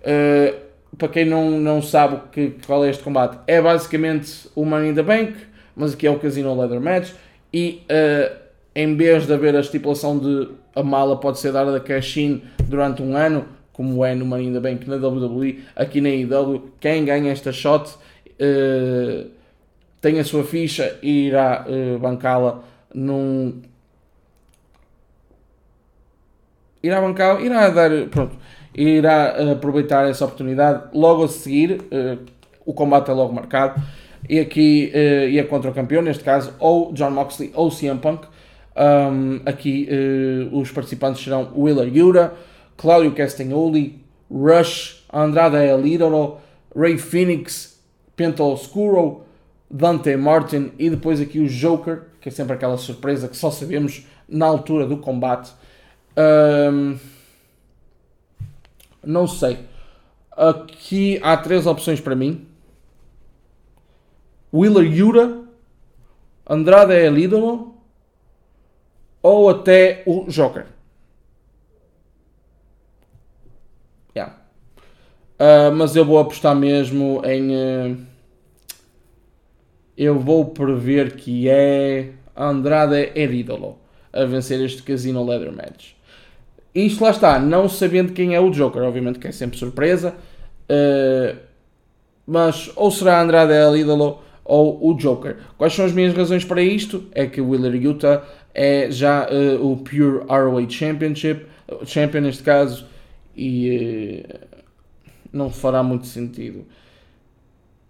Uh, 0.00 0.70
para 0.96 1.08
quem 1.08 1.24
não, 1.24 1.50
não 1.52 1.80
sabe 1.80 2.20
que, 2.32 2.54
qual 2.66 2.84
é 2.84 2.90
este 2.90 3.02
combate, 3.02 3.38
é 3.46 3.60
basicamente 3.60 4.48
o 4.54 4.64
Money 4.64 4.90
in 4.90 4.94
the 4.94 5.02
Bank, 5.02 5.34
mas 5.74 5.94
aqui 5.94 6.06
é 6.06 6.10
o 6.10 6.18
Casino 6.18 6.58
Leather 6.58 6.80
Match. 6.80 7.12
E 7.52 7.82
uh, 7.90 8.36
em 8.74 8.94
vez 8.96 9.26
de 9.26 9.32
haver 9.32 9.56
a 9.56 9.60
estipulação 9.60 10.18
de 10.18 10.48
a 10.74 10.82
mala 10.82 11.16
pode 11.16 11.38
ser 11.38 11.52
dada 11.52 11.72
da 11.72 11.80
cash-in 11.80 12.42
durante 12.64 13.02
um 13.02 13.16
ano, 13.16 13.46
como 13.72 14.04
é 14.04 14.14
no 14.14 14.24
Money 14.24 14.48
in 14.48 14.52
the 14.52 14.60
Bank 14.60 14.88
na 14.88 14.96
WWE, 14.96 15.60
aqui 15.74 16.00
na 16.00 16.10
IW, 16.10 16.72
quem 16.78 17.04
ganha 17.04 17.32
esta 17.32 17.52
shot 17.52 17.90
uh, 17.90 19.30
tem 20.00 20.18
a 20.18 20.24
sua 20.24 20.44
ficha 20.44 20.98
e 21.02 21.26
irá 21.26 21.66
uh, 21.68 21.98
bancá-la 21.98 22.62
num. 22.94 23.60
Irá 26.82 27.00
bancá-la, 27.00 27.40
irá 27.40 27.68
dar. 27.68 27.90
Pronto, 28.10 28.36
irá 28.74 29.52
aproveitar 29.52 30.08
essa 30.08 30.24
oportunidade. 30.24 30.84
Logo 30.94 31.24
a 31.24 31.28
seguir, 31.28 31.72
uh, 31.72 32.18
o 32.64 32.72
combate 32.72 33.10
é 33.10 33.14
logo 33.14 33.32
marcado. 33.32 33.80
E 34.28 34.38
aqui 34.38 34.92
uh, 34.94 35.28
e 35.28 35.38
é 35.38 35.42
contra 35.44 35.70
o 35.70 35.74
campeão, 35.74 36.02
neste 36.02 36.24
caso, 36.24 36.54
ou 36.58 36.92
John 36.92 37.10
Moxley 37.10 37.52
ou 37.54 37.70
CM 37.70 37.98
Punk. 37.98 38.26
Um, 38.76 39.40
aqui 39.44 39.88
uh, 39.90 40.58
os 40.58 40.70
participantes 40.70 41.22
serão 41.22 41.52
Willer 41.56 41.88
Yura, 41.94 42.34
Claudio 42.76 43.12
Castagnoli, 43.12 44.00
Rush, 44.30 45.04
Andrade 45.12 45.56
El 45.56 45.86
Idolo, 45.86 46.38
Ray 46.74 46.96
Phoenix, 46.96 47.78
Penta 48.16 48.42
Oscuro, 48.42 49.24
Dante 49.70 50.16
Martin 50.16 50.72
e 50.78 50.90
depois 50.90 51.20
aqui 51.20 51.38
o 51.38 51.46
Joker, 51.46 52.02
que 52.20 52.28
é 52.28 52.32
sempre 52.32 52.54
aquela 52.54 52.76
surpresa 52.76 53.28
que 53.28 53.36
só 53.36 53.50
sabemos 53.52 54.04
na 54.28 54.46
altura 54.46 54.84
do 54.84 54.96
combate. 54.96 55.52
Um, 56.16 56.98
não 59.04 59.28
sei. 59.28 59.60
Aqui 60.32 61.20
há 61.22 61.36
três 61.36 61.66
opções 61.66 62.00
para 62.00 62.16
mim. 62.16 62.46
Willer 64.52 64.92
Yura, 64.92 65.42
Andrade 66.48 66.94
El 66.94 67.16
Ídolo 67.16 67.74
ou 69.22 69.48
até 69.48 70.02
o 70.04 70.24
Joker. 70.28 70.66
Yeah. 74.16 74.36
Uh, 75.38 75.72
mas 75.76 75.94
eu 75.94 76.04
vou 76.04 76.18
apostar 76.18 76.56
mesmo 76.56 77.22
em. 77.24 77.54
Uh, 77.54 78.09
eu 80.00 80.18
vou 80.18 80.46
prever 80.46 81.12
que 81.12 81.46
é 81.46 82.12
Andrade 82.34 83.12
Eridolo 83.14 83.76
a 84.10 84.24
vencer 84.24 84.58
este 84.64 84.82
Casino 84.82 85.22
Leather 85.22 85.52
Match. 85.52 85.90
Isto 86.74 87.04
lá 87.04 87.10
está, 87.10 87.38
não 87.38 87.68
sabendo 87.68 88.14
quem 88.14 88.34
é 88.34 88.40
o 88.40 88.48
Joker, 88.48 88.82
obviamente 88.82 89.18
que 89.18 89.28
é 89.28 89.32
sempre 89.32 89.58
surpresa, 89.58 90.14
uh, 90.70 91.36
mas 92.26 92.72
ou 92.76 92.90
será 92.90 93.20
Andrade 93.20 93.52
Eridolo 93.52 94.22
ou 94.42 94.88
o 94.88 94.94
Joker. 94.94 95.36
Quais 95.58 95.74
são 95.74 95.84
as 95.84 95.92
minhas 95.92 96.16
razões 96.16 96.46
para 96.46 96.62
isto? 96.62 97.04
É 97.12 97.26
que 97.26 97.42
o 97.42 97.50
Willer 97.50 97.74
Utah 97.74 98.24
é 98.54 98.90
já 98.90 99.28
uh, 99.28 99.70
o 99.70 99.76
Pure 99.76 100.24
ROH 100.26 100.70
Championship, 100.70 101.44
Champion 101.84 102.22
neste 102.22 102.42
caso, 102.42 102.86
e 103.36 104.24
uh, 104.26 104.60
não 105.30 105.50
fará 105.50 105.82
muito 105.82 106.06
sentido. 106.06 106.64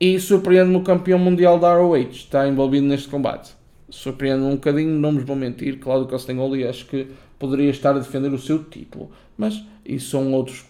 E 0.00 0.18
surpreende-me 0.18 0.76
o 0.76 0.82
campeão 0.82 1.18
mundial 1.18 1.58
da 1.58 1.74
ROH, 1.74 1.98
está 2.12 2.48
envolvido 2.48 2.86
neste 2.86 3.08
combate. 3.08 3.52
Surpreende-me 3.90 4.46
um 4.46 4.54
bocadinho, 4.54 4.98
não 4.98 5.12
nos 5.12 5.24
vou 5.24 5.36
mentir, 5.36 5.78
Claudio 5.78 6.08
Castagnoli 6.08 6.66
acho 6.66 6.86
que 6.86 7.08
poderia 7.38 7.70
estar 7.70 7.90
a 7.90 7.98
defender 7.98 8.32
o 8.32 8.38
seu 8.38 8.64
título. 8.64 9.10
Mas 9.36 9.62
isso 9.84 10.10
são 10.10 10.32
outros, 10.32 10.64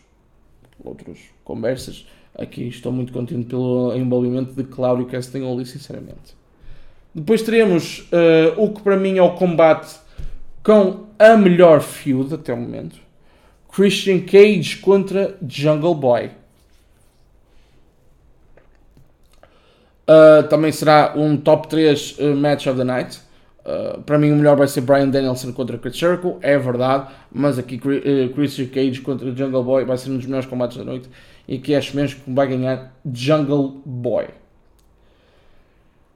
outros 0.82 1.20
conversas. 1.44 2.06
Aqui 2.34 2.66
estou 2.66 2.90
muito 2.90 3.12
contente 3.12 3.46
pelo 3.46 3.94
envolvimento 3.94 4.52
de 4.52 4.64
Claudio 4.64 5.06
Castagnoli, 5.06 5.64
sinceramente. 5.64 6.34
Depois 7.14 7.42
teremos 7.42 8.08
uh, 8.12 8.60
o 8.60 8.72
que 8.72 8.82
para 8.82 8.96
mim 8.96 9.18
é 9.18 9.22
o 9.22 9.34
combate 9.34 9.96
com 10.62 11.06
a 11.18 11.36
melhor 11.36 11.80
feud 11.80 12.34
até 12.34 12.52
o 12.52 12.56
momento. 12.56 12.96
Christian 13.72 14.20
Cage 14.20 14.78
contra 14.78 15.36
Jungle 15.46 15.94
Boy. 15.94 16.30
Uh, 20.10 20.42
também 20.48 20.72
será 20.72 21.12
um 21.14 21.36
top 21.36 21.68
3 21.68 22.18
uh, 22.18 22.34
match 22.34 22.66
of 22.66 22.76
the 22.76 22.82
night. 22.82 23.20
Uh, 23.60 24.02
para 24.02 24.18
mim 24.18 24.32
o 24.32 24.34
melhor 24.34 24.56
vai 24.56 24.66
ser 24.66 24.80
Brian 24.80 25.08
Danielson 25.08 25.52
contra 25.52 25.78
Chris 25.78 25.96
Jericho, 25.96 26.36
é 26.42 26.58
verdade, 26.58 27.12
mas 27.30 27.60
aqui 27.60 27.78
Christian 27.78 28.66
Cage 28.66 29.00
contra 29.02 29.30
Jungle 29.32 29.62
Boy 29.62 29.84
vai 29.84 29.96
ser 29.96 30.10
um 30.10 30.16
dos 30.16 30.26
melhores 30.26 30.48
combates 30.48 30.78
da 30.78 30.82
noite 30.82 31.08
e 31.46 31.58
que 31.58 31.76
acho 31.76 31.94
mesmo 31.94 32.22
que 32.24 32.32
vai 32.32 32.48
ganhar 32.48 32.92
Jungle 33.12 33.82
Boy. 33.86 34.28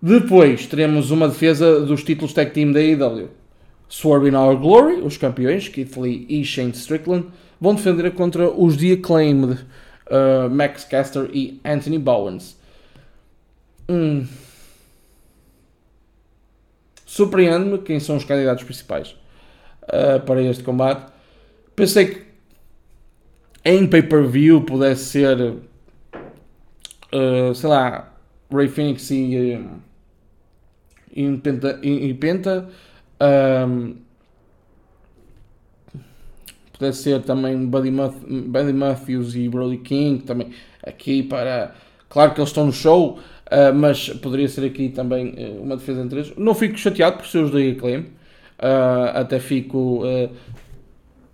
Depois 0.03 0.67
teremos 0.67 1.13
uma 1.13 1.29
defesa 1.29 1.81
dos 1.81 2.03
títulos 2.03 2.33
tag 2.33 2.51
team 2.51 2.73
da 2.73 2.81
AEW. 2.81 3.29
Swerve 3.89 4.29
in 4.29 4.35
Our 4.35 4.57
Glory, 4.57 5.03
os 5.03 5.17
campeões, 5.17 5.69
Keith 5.69 5.97
Lee 5.97 6.27
e 6.29 6.45
Shane 6.45 6.73
Strickland, 6.73 7.29
vão 7.61 7.77
defender 7.77 8.11
contra 8.13 8.51
os 8.51 8.77
The 8.77 8.95
Acclaimed, 8.95 9.61
Max 10.51 10.83
Caster 10.85 11.31
e 11.33 11.61
Anthony 11.65 11.99
Bowens. 11.99 12.57
Hum. 13.89 14.27
Surpreende-me 17.05 17.79
quem 17.79 18.01
são 18.01 18.17
os 18.17 18.25
candidatos 18.25 18.65
principais 18.65 19.15
uh, 19.85 20.19
para 20.25 20.43
este 20.43 20.65
combate. 20.65 21.13
Pensei 21.77 22.07
que 22.07 22.25
em 23.65 23.87
pay-per-view 23.87 24.63
pudesse 24.63 25.05
ser, 25.05 25.41
uh, 25.41 25.61
sei 27.55 27.69
lá, 27.69 28.13
Ray 28.53 28.67
Phoenix 28.69 29.09
e, 29.11 29.61
e 31.15 31.37
Penta. 31.39 31.79
E, 31.83 32.13
Penta 32.15 32.69
um, 33.69 33.97
pudesse 36.73 37.05
ser 37.05 37.23
também 37.23 37.67
Buddy 37.67 37.93
Matthews 38.73 39.37
e 39.37 39.49
Brody 39.49 39.79
King 39.79 40.25
também 40.25 40.53
aqui 40.83 41.23
para. 41.23 41.77
Claro 42.15 42.33
que 42.33 42.41
eles 42.41 42.49
estão 42.49 42.65
no 42.65 42.73
show, 42.73 43.19
Uh, 43.45 43.75
mas 43.75 44.09
poderia 44.09 44.49
ser 44.49 44.65
aqui 44.65 44.89
também 44.89 45.35
uh, 45.37 45.63
uma 45.63 45.77
defesa 45.77 46.01
entre 46.01 46.21
eles. 46.21 46.33
Não 46.37 46.55
fico 46.55 46.79
chateado 46.79 47.19
por 47.19 47.27
seus 47.27 47.51
daí 47.51 47.75
claim, 47.75 47.99
uh, 48.01 49.11
até 49.15 49.39
fico 49.39 50.03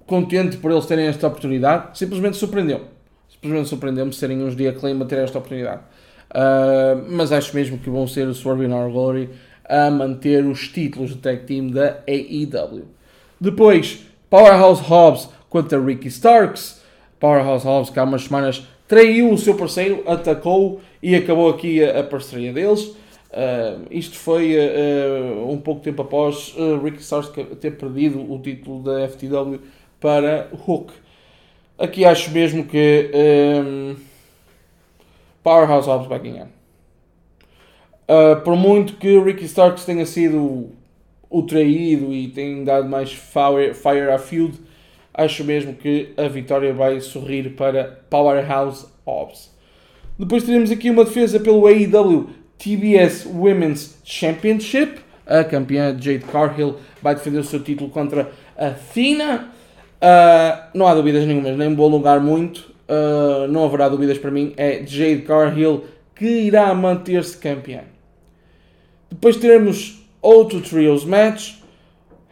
contente 0.07 0.57
por 0.57 0.73
eles 0.73 0.87
terem 0.87 1.07
esta 1.07 1.29
oportunidade. 1.29 1.97
Simplesmente 1.97 2.37
surpreendeu. 2.37 2.83
Simplesmente 3.29 3.69
surpreendeu-me 3.69 4.13
serem 4.13 4.43
uns 4.43 4.57
dia 4.57 4.73
claim 4.73 5.01
a 5.01 5.05
ter 5.05 5.19
esta 5.19 5.39
oportunidade. 5.39 5.83
mas 7.09 7.31
acho 7.31 7.55
mesmo 7.55 7.79
que 7.79 7.89
vão 7.89 8.07
ser 8.09 8.27
o 8.27 8.35
Swerve 8.35 8.65
in 8.65 8.73
Our 8.73 8.91
Glory 8.91 9.31
a 9.65 9.89
manter 9.89 10.45
os 10.45 10.67
títulos 10.69 11.11
de 11.11 11.19
tag 11.19 11.45
team 11.45 11.69
da 11.69 12.01
AEW. 12.09 12.87
Depois, 13.41 14.05
Powerhouse 14.29 14.83
Hobbs 14.83 15.29
contra 15.49 15.81
Ricky 15.81 16.09
Starks. 16.09 16.83
Powerhouse 17.21 17.65
Hobbs 17.65 17.91
que 17.91 18.01
há 18.01 18.03
umas 18.03 18.25
semanas 18.25 18.67
traiu 18.91 19.33
o 19.33 19.39
seu 19.39 19.55
parceiro, 19.55 20.03
atacou 20.05 20.81
e 21.01 21.15
acabou 21.15 21.49
aqui 21.49 21.83
a, 21.83 22.01
a 22.01 22.03
parceria 22.03 22.53
deles. 22.53 22.87
Uh, 23.31 23.87
isto 23.89 24.17
foi 24.17 24.57
uh, 24.57 25.49
um 25.49 25.59
pouco 25.59 25.81
tempo 25.81 26.03
após 26.03 26.53
uh, 26.57 26.83
Ricky 26.83 27.01
Starks 27.01 27.31
ter 27.61 27.71
perdido 27.77 28.21
o 28.21 28.37
título 28.41 28.83
da 28.83 29.09
FTW 29.09 29.61
para 30.01 30.49
Hook. 30.67 30.93
Aqui 31.79 32.05
acho 32.05 32.33
mesmo 32.33 32.65
que 32.65 33.13
um, 33.65 33.95
Powerhouse 35.41 35.87
Hobbs 35.87 36.09
vai 36.09 36.19
ganhar. 36.19 36.49
por 38.45 38.57
muito 38.57 38.95
que 38.95 39.19
Ricky 39.21 39.45
Starks 39.45 39.85
tenha 39.85 40.05
sido 40.05 40.73
o 41.31 41.43
traído 41.43 42.13
e 42.13 42.29
tenha 42.29 42.65
dado 42.65 42.89
mais 42.89 43.13
fire, 43.13 43.73
fire 43.73 44.11
à 44.11 44.19
feud, 44.19 44.59
acho 45.25 45.45
mesmo 45.45 45.75
que 45.75 46.13
a 46.17 46.29
vitória 46.29 46.73
vai 46.73 47.01
sorrir 47.01 47.51
para 47.51 48.01
Powerhouse 48.09 48.87
Hobbs. 49.07 49.51
Depois 50.19 50.45
teremos 50.45 50.71
aqui 50.71 50.91
uma 50.91 51.05
defesa 51.05 51.39
pelo 51.39 51.67
AEW 51.67 52.31
TBS 52.59 53.27
Women's 53.27 53.99
Championship. 54.05 55.01
A 55.27 55.45
campeã 55.45 55.97
Jade 55.99 56.25
Cargill 56.25 56.77
vai 57.03 57.15
defender 57.15 57.39
o 57.39 57.45
seu 57.45 57.61
título 57.63 57.91
contra 57.91 58.31
Athena. 58.57 59.51
Uh, 60.01 60.79
não 60.79 60.87
há 60.87 60.95
dúvidas 60.95 61.27
nenhumas, 61.27 61.57
nem 61.57 61.75
vou 61.75 61.87
alongar 61.87 62.21
muito. 62.21 62.71
Uh, 62.89 63.47
não 63.49 63.65
haverá 63.65 63.89
dúvidas 63.89 64.19
para 64.19 64.31
mim. 64.31 64.53
É 64.57 64.83
Jade 64.87 65.23
Cargill 65.23 65.85
que 66.15 66.27
irá 66.27 66.75
manter-se 66.75 67.37
campeã. 67.37 67.83
Depois 69.11 69.37
teremos 69.37 70.03
outro 70.21 70.61
Trios 70.61 71.05
Match. 71.05 71.61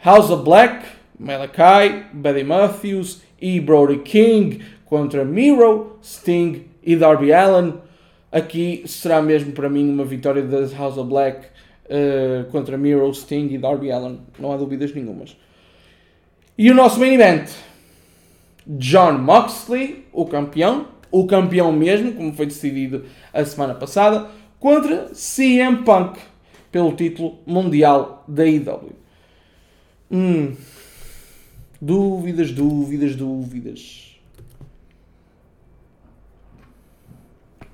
House 0.05 0.31
of 0.31 0.44
Black, 0.44 0.85
Malachi, 1.18 2.04
Betty 2.12 2.44
Matthews 2.44 3.22
e 3.40 3.61
Brody 3.61 3.98
King 3.98 4.61
contra 4.85 5.24
Miro, 5.24 5.98
Sting 6.02 6.64
e 6.83 6.96
Darby 6.96 7.33
Allen. 7.33 7.74
Aqui 8.31 8.85
será 8.87 9.20
mesmo 9.20 9.52
para 9.52 9.68
mim 9.68 9.90
uma 9.90 10.04
vitória 10.04 10.42
das 10.42 10.72
House 10.72 10.96
of 10.96 11.09
Black 11.09 11.46
uh, 11.87 12.50
contra 12.50 12.76
Miro, 12.76 13.12
Sting 13.12 13.48
e 13.52 13.59
Darby 13.59 13.90
Allen. 13.90 14.20
Não 14.38 14.52
há 14.52 14.57
dúvidas 14.57 14.94
nenhumas. 14.94 15.37
E 16.57 16.70
o 16.70 16.74
nosso 16.74 17.00
main 17.00 17.14
event: 17.14 17.50
John 18.66 19.18
Moxley, 19.18 20.04
o 20.12 20.26
campeão, 20.26 20.88
o 21.11 21.26
campeão 21.26 21.72
mesmo, 21.72 22.12
como 22.12 22.33
foi 22.33 22.46
decidido 22.46 23.04
a 23.33 23.44
semana 23.44 23.74
passada, 23.74 24.28
contra 24.61 25.11
CM 25.12 25.85
Punk 25.85 26.18
pelo 26.70 26.92
título 26.92 27.38
mundial 27.46 28.24
da 28.28 28.46
IW. 28.46 28.92
Hum. 30.11 30.57
Dúvidas, 31.80 32.50
dúvidas, 32.50 33.14
dúvidas. 33.14 34.18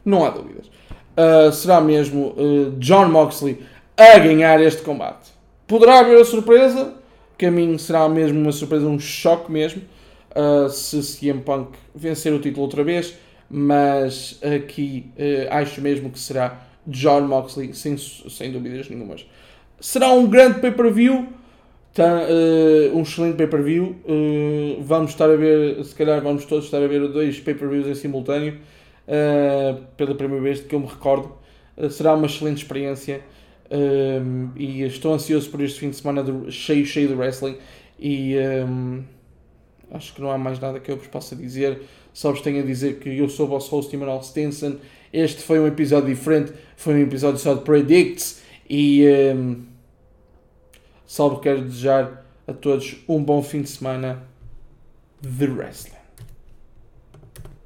Não 0.05 0.25
há 0.25 0.31
dúvidas. 0.31 0.67
Uh, 1.17 1.51
será 1.53 1.81
mesmo 1.81 2.35
uh, 2.37 2.73
John 2.79 3.09
Moxley 3.09 3.63
a 3.97 4.19
ganhar 4.19 4.61
este 4.61 4.83
combate. 4.83 5.31
Poderá 5.67 6.01
haver 6.01 6.21
a 6.21 6.25
surpresa, 6.25 6.95
que 7.39 7.47
a 7.47 7.51
mim 7.51 7.79
será 7.79 8.07
mesmo 8.09 8.39
uma 8.41 8.53
surpresa, 8.53 8.87
um 8.87 8.99
choque 8.99 9.51
mesmo, 9.51 9.83
uh, 10.37 10.69
se 10.69 11.03
CM 11.03 11.41
Punk 11.41 11.71
vencer 11.95 12.33
o 12.33 12.41
título 12.41 12.63
outra 12.63 12.85
vez, 12.85 13.15
mas 13.49 14.39
aqui 14.43 15.07
acho 15.51 15.81
mesmo 15.81 16.11
que 16.11 16.19
será 16.19 16.63
John 16.87 17.23
Moxley, 17.23 17.73
sem, 17.73 17.97
sem 17.97 18.51
dúvidas 18.51 18.89
nenhumas. 18.89 19.25
Será 19.79 20.11
um 20.11 20.27
grande 20.27 20.61
pay-per-view, 20.61 21.29
tá, 21.95 22.25
uh, 22.25 22.97
um 22.97 23.03
excelente 23.03 23.37
pay-per-view. 23.37 23.97
Uh, 24.05 24.83
vamos 24.83 25.13
estar 25.13 25.31
a 25.31 25.37
ver, 25.37 25.83
se 25.85 25.95
calhar 25.95 26.21
vamos 26.21 26.45
todos 26.45 26.65
estar 26.67 26.83
a 26.83 26.87
ver 26.87 27.09
dois 27.09 27.41
pay-per-views 27.41 27.87
em 27.87 27.95
simultâneo, 27.95 28.59
uh, 29.09 29.83
pela 29.97 30.15
primeira 30.15 30.43
vez 30.43 30.61
que 30.61 30.75
eu 30.75 30.81
me 30.81 30.87
recordo. 30.87 31.33
será 31.91 32.15
uma 32.15 32.27
excelente 32.27 32.59
experiência 32.59 33.21
e 34.57 34.83
estou 34.83 35.13
ansioso 35.13 35.51
por 35.51 35.61
este 35.61 35.81
fim 35.81 35.91
de 35.91 35.97
semana 35.97 36.23
de, 36.23 36.53
cheio, 36.53 36.85
cheio 36.85 37.09
de 37.09 37.15
wrestling. 37.15 37.57
E 37.99 38.37
um, 38.69 39.03
acho 39.91 40.15
que 40.15 40.21
não 40.21 40.31
há 40.31 40.39
mais 40.39 40.61
nada 40.61 40.79
que 40.79 40.91
eu 40.91 40.97
vos 40.97 41.07
possa 41.07 41.35
dizer. 41.35 41.81
Só 42.13 42.31
vos 42.31 42.41
tenho 42.41 42.63
a 42.63 42.67
dizer 42.67 42.99
que 43.01 43.09
eu 43.19 43.29
sou 43.29 43.47
o 43.47 43.49
vosso 43.49 43.75
host, 43.75 43.95
Emanuel 43.95 44.23
Stinson 44.23 44.77
este 45.15 45.43
foi 45.43 45.61
um 45.61 45.67
episódio 45.69 46.13
diferente, 46.13 46.53
foi 46.77 46.95
um 46.95 47.03
episódio 47.03 47.39
só 47.39 47.55
de 47.55 47.61
Predicts 47.61 48.43
e 48.69 49.05
um, 49.33 49.63
só 51.15 51.37
quero 51.37 51.63
desejar 51.63 52.25
a 52.45 52.53
todos 52.53 52.97
um 53.09 53.23
bom 53.23 53.41
fim 53.41 53.63
de 53.63 53.69
semana 53.69 54.25
de 55.21 55.47
wrestling. 55.47 55.94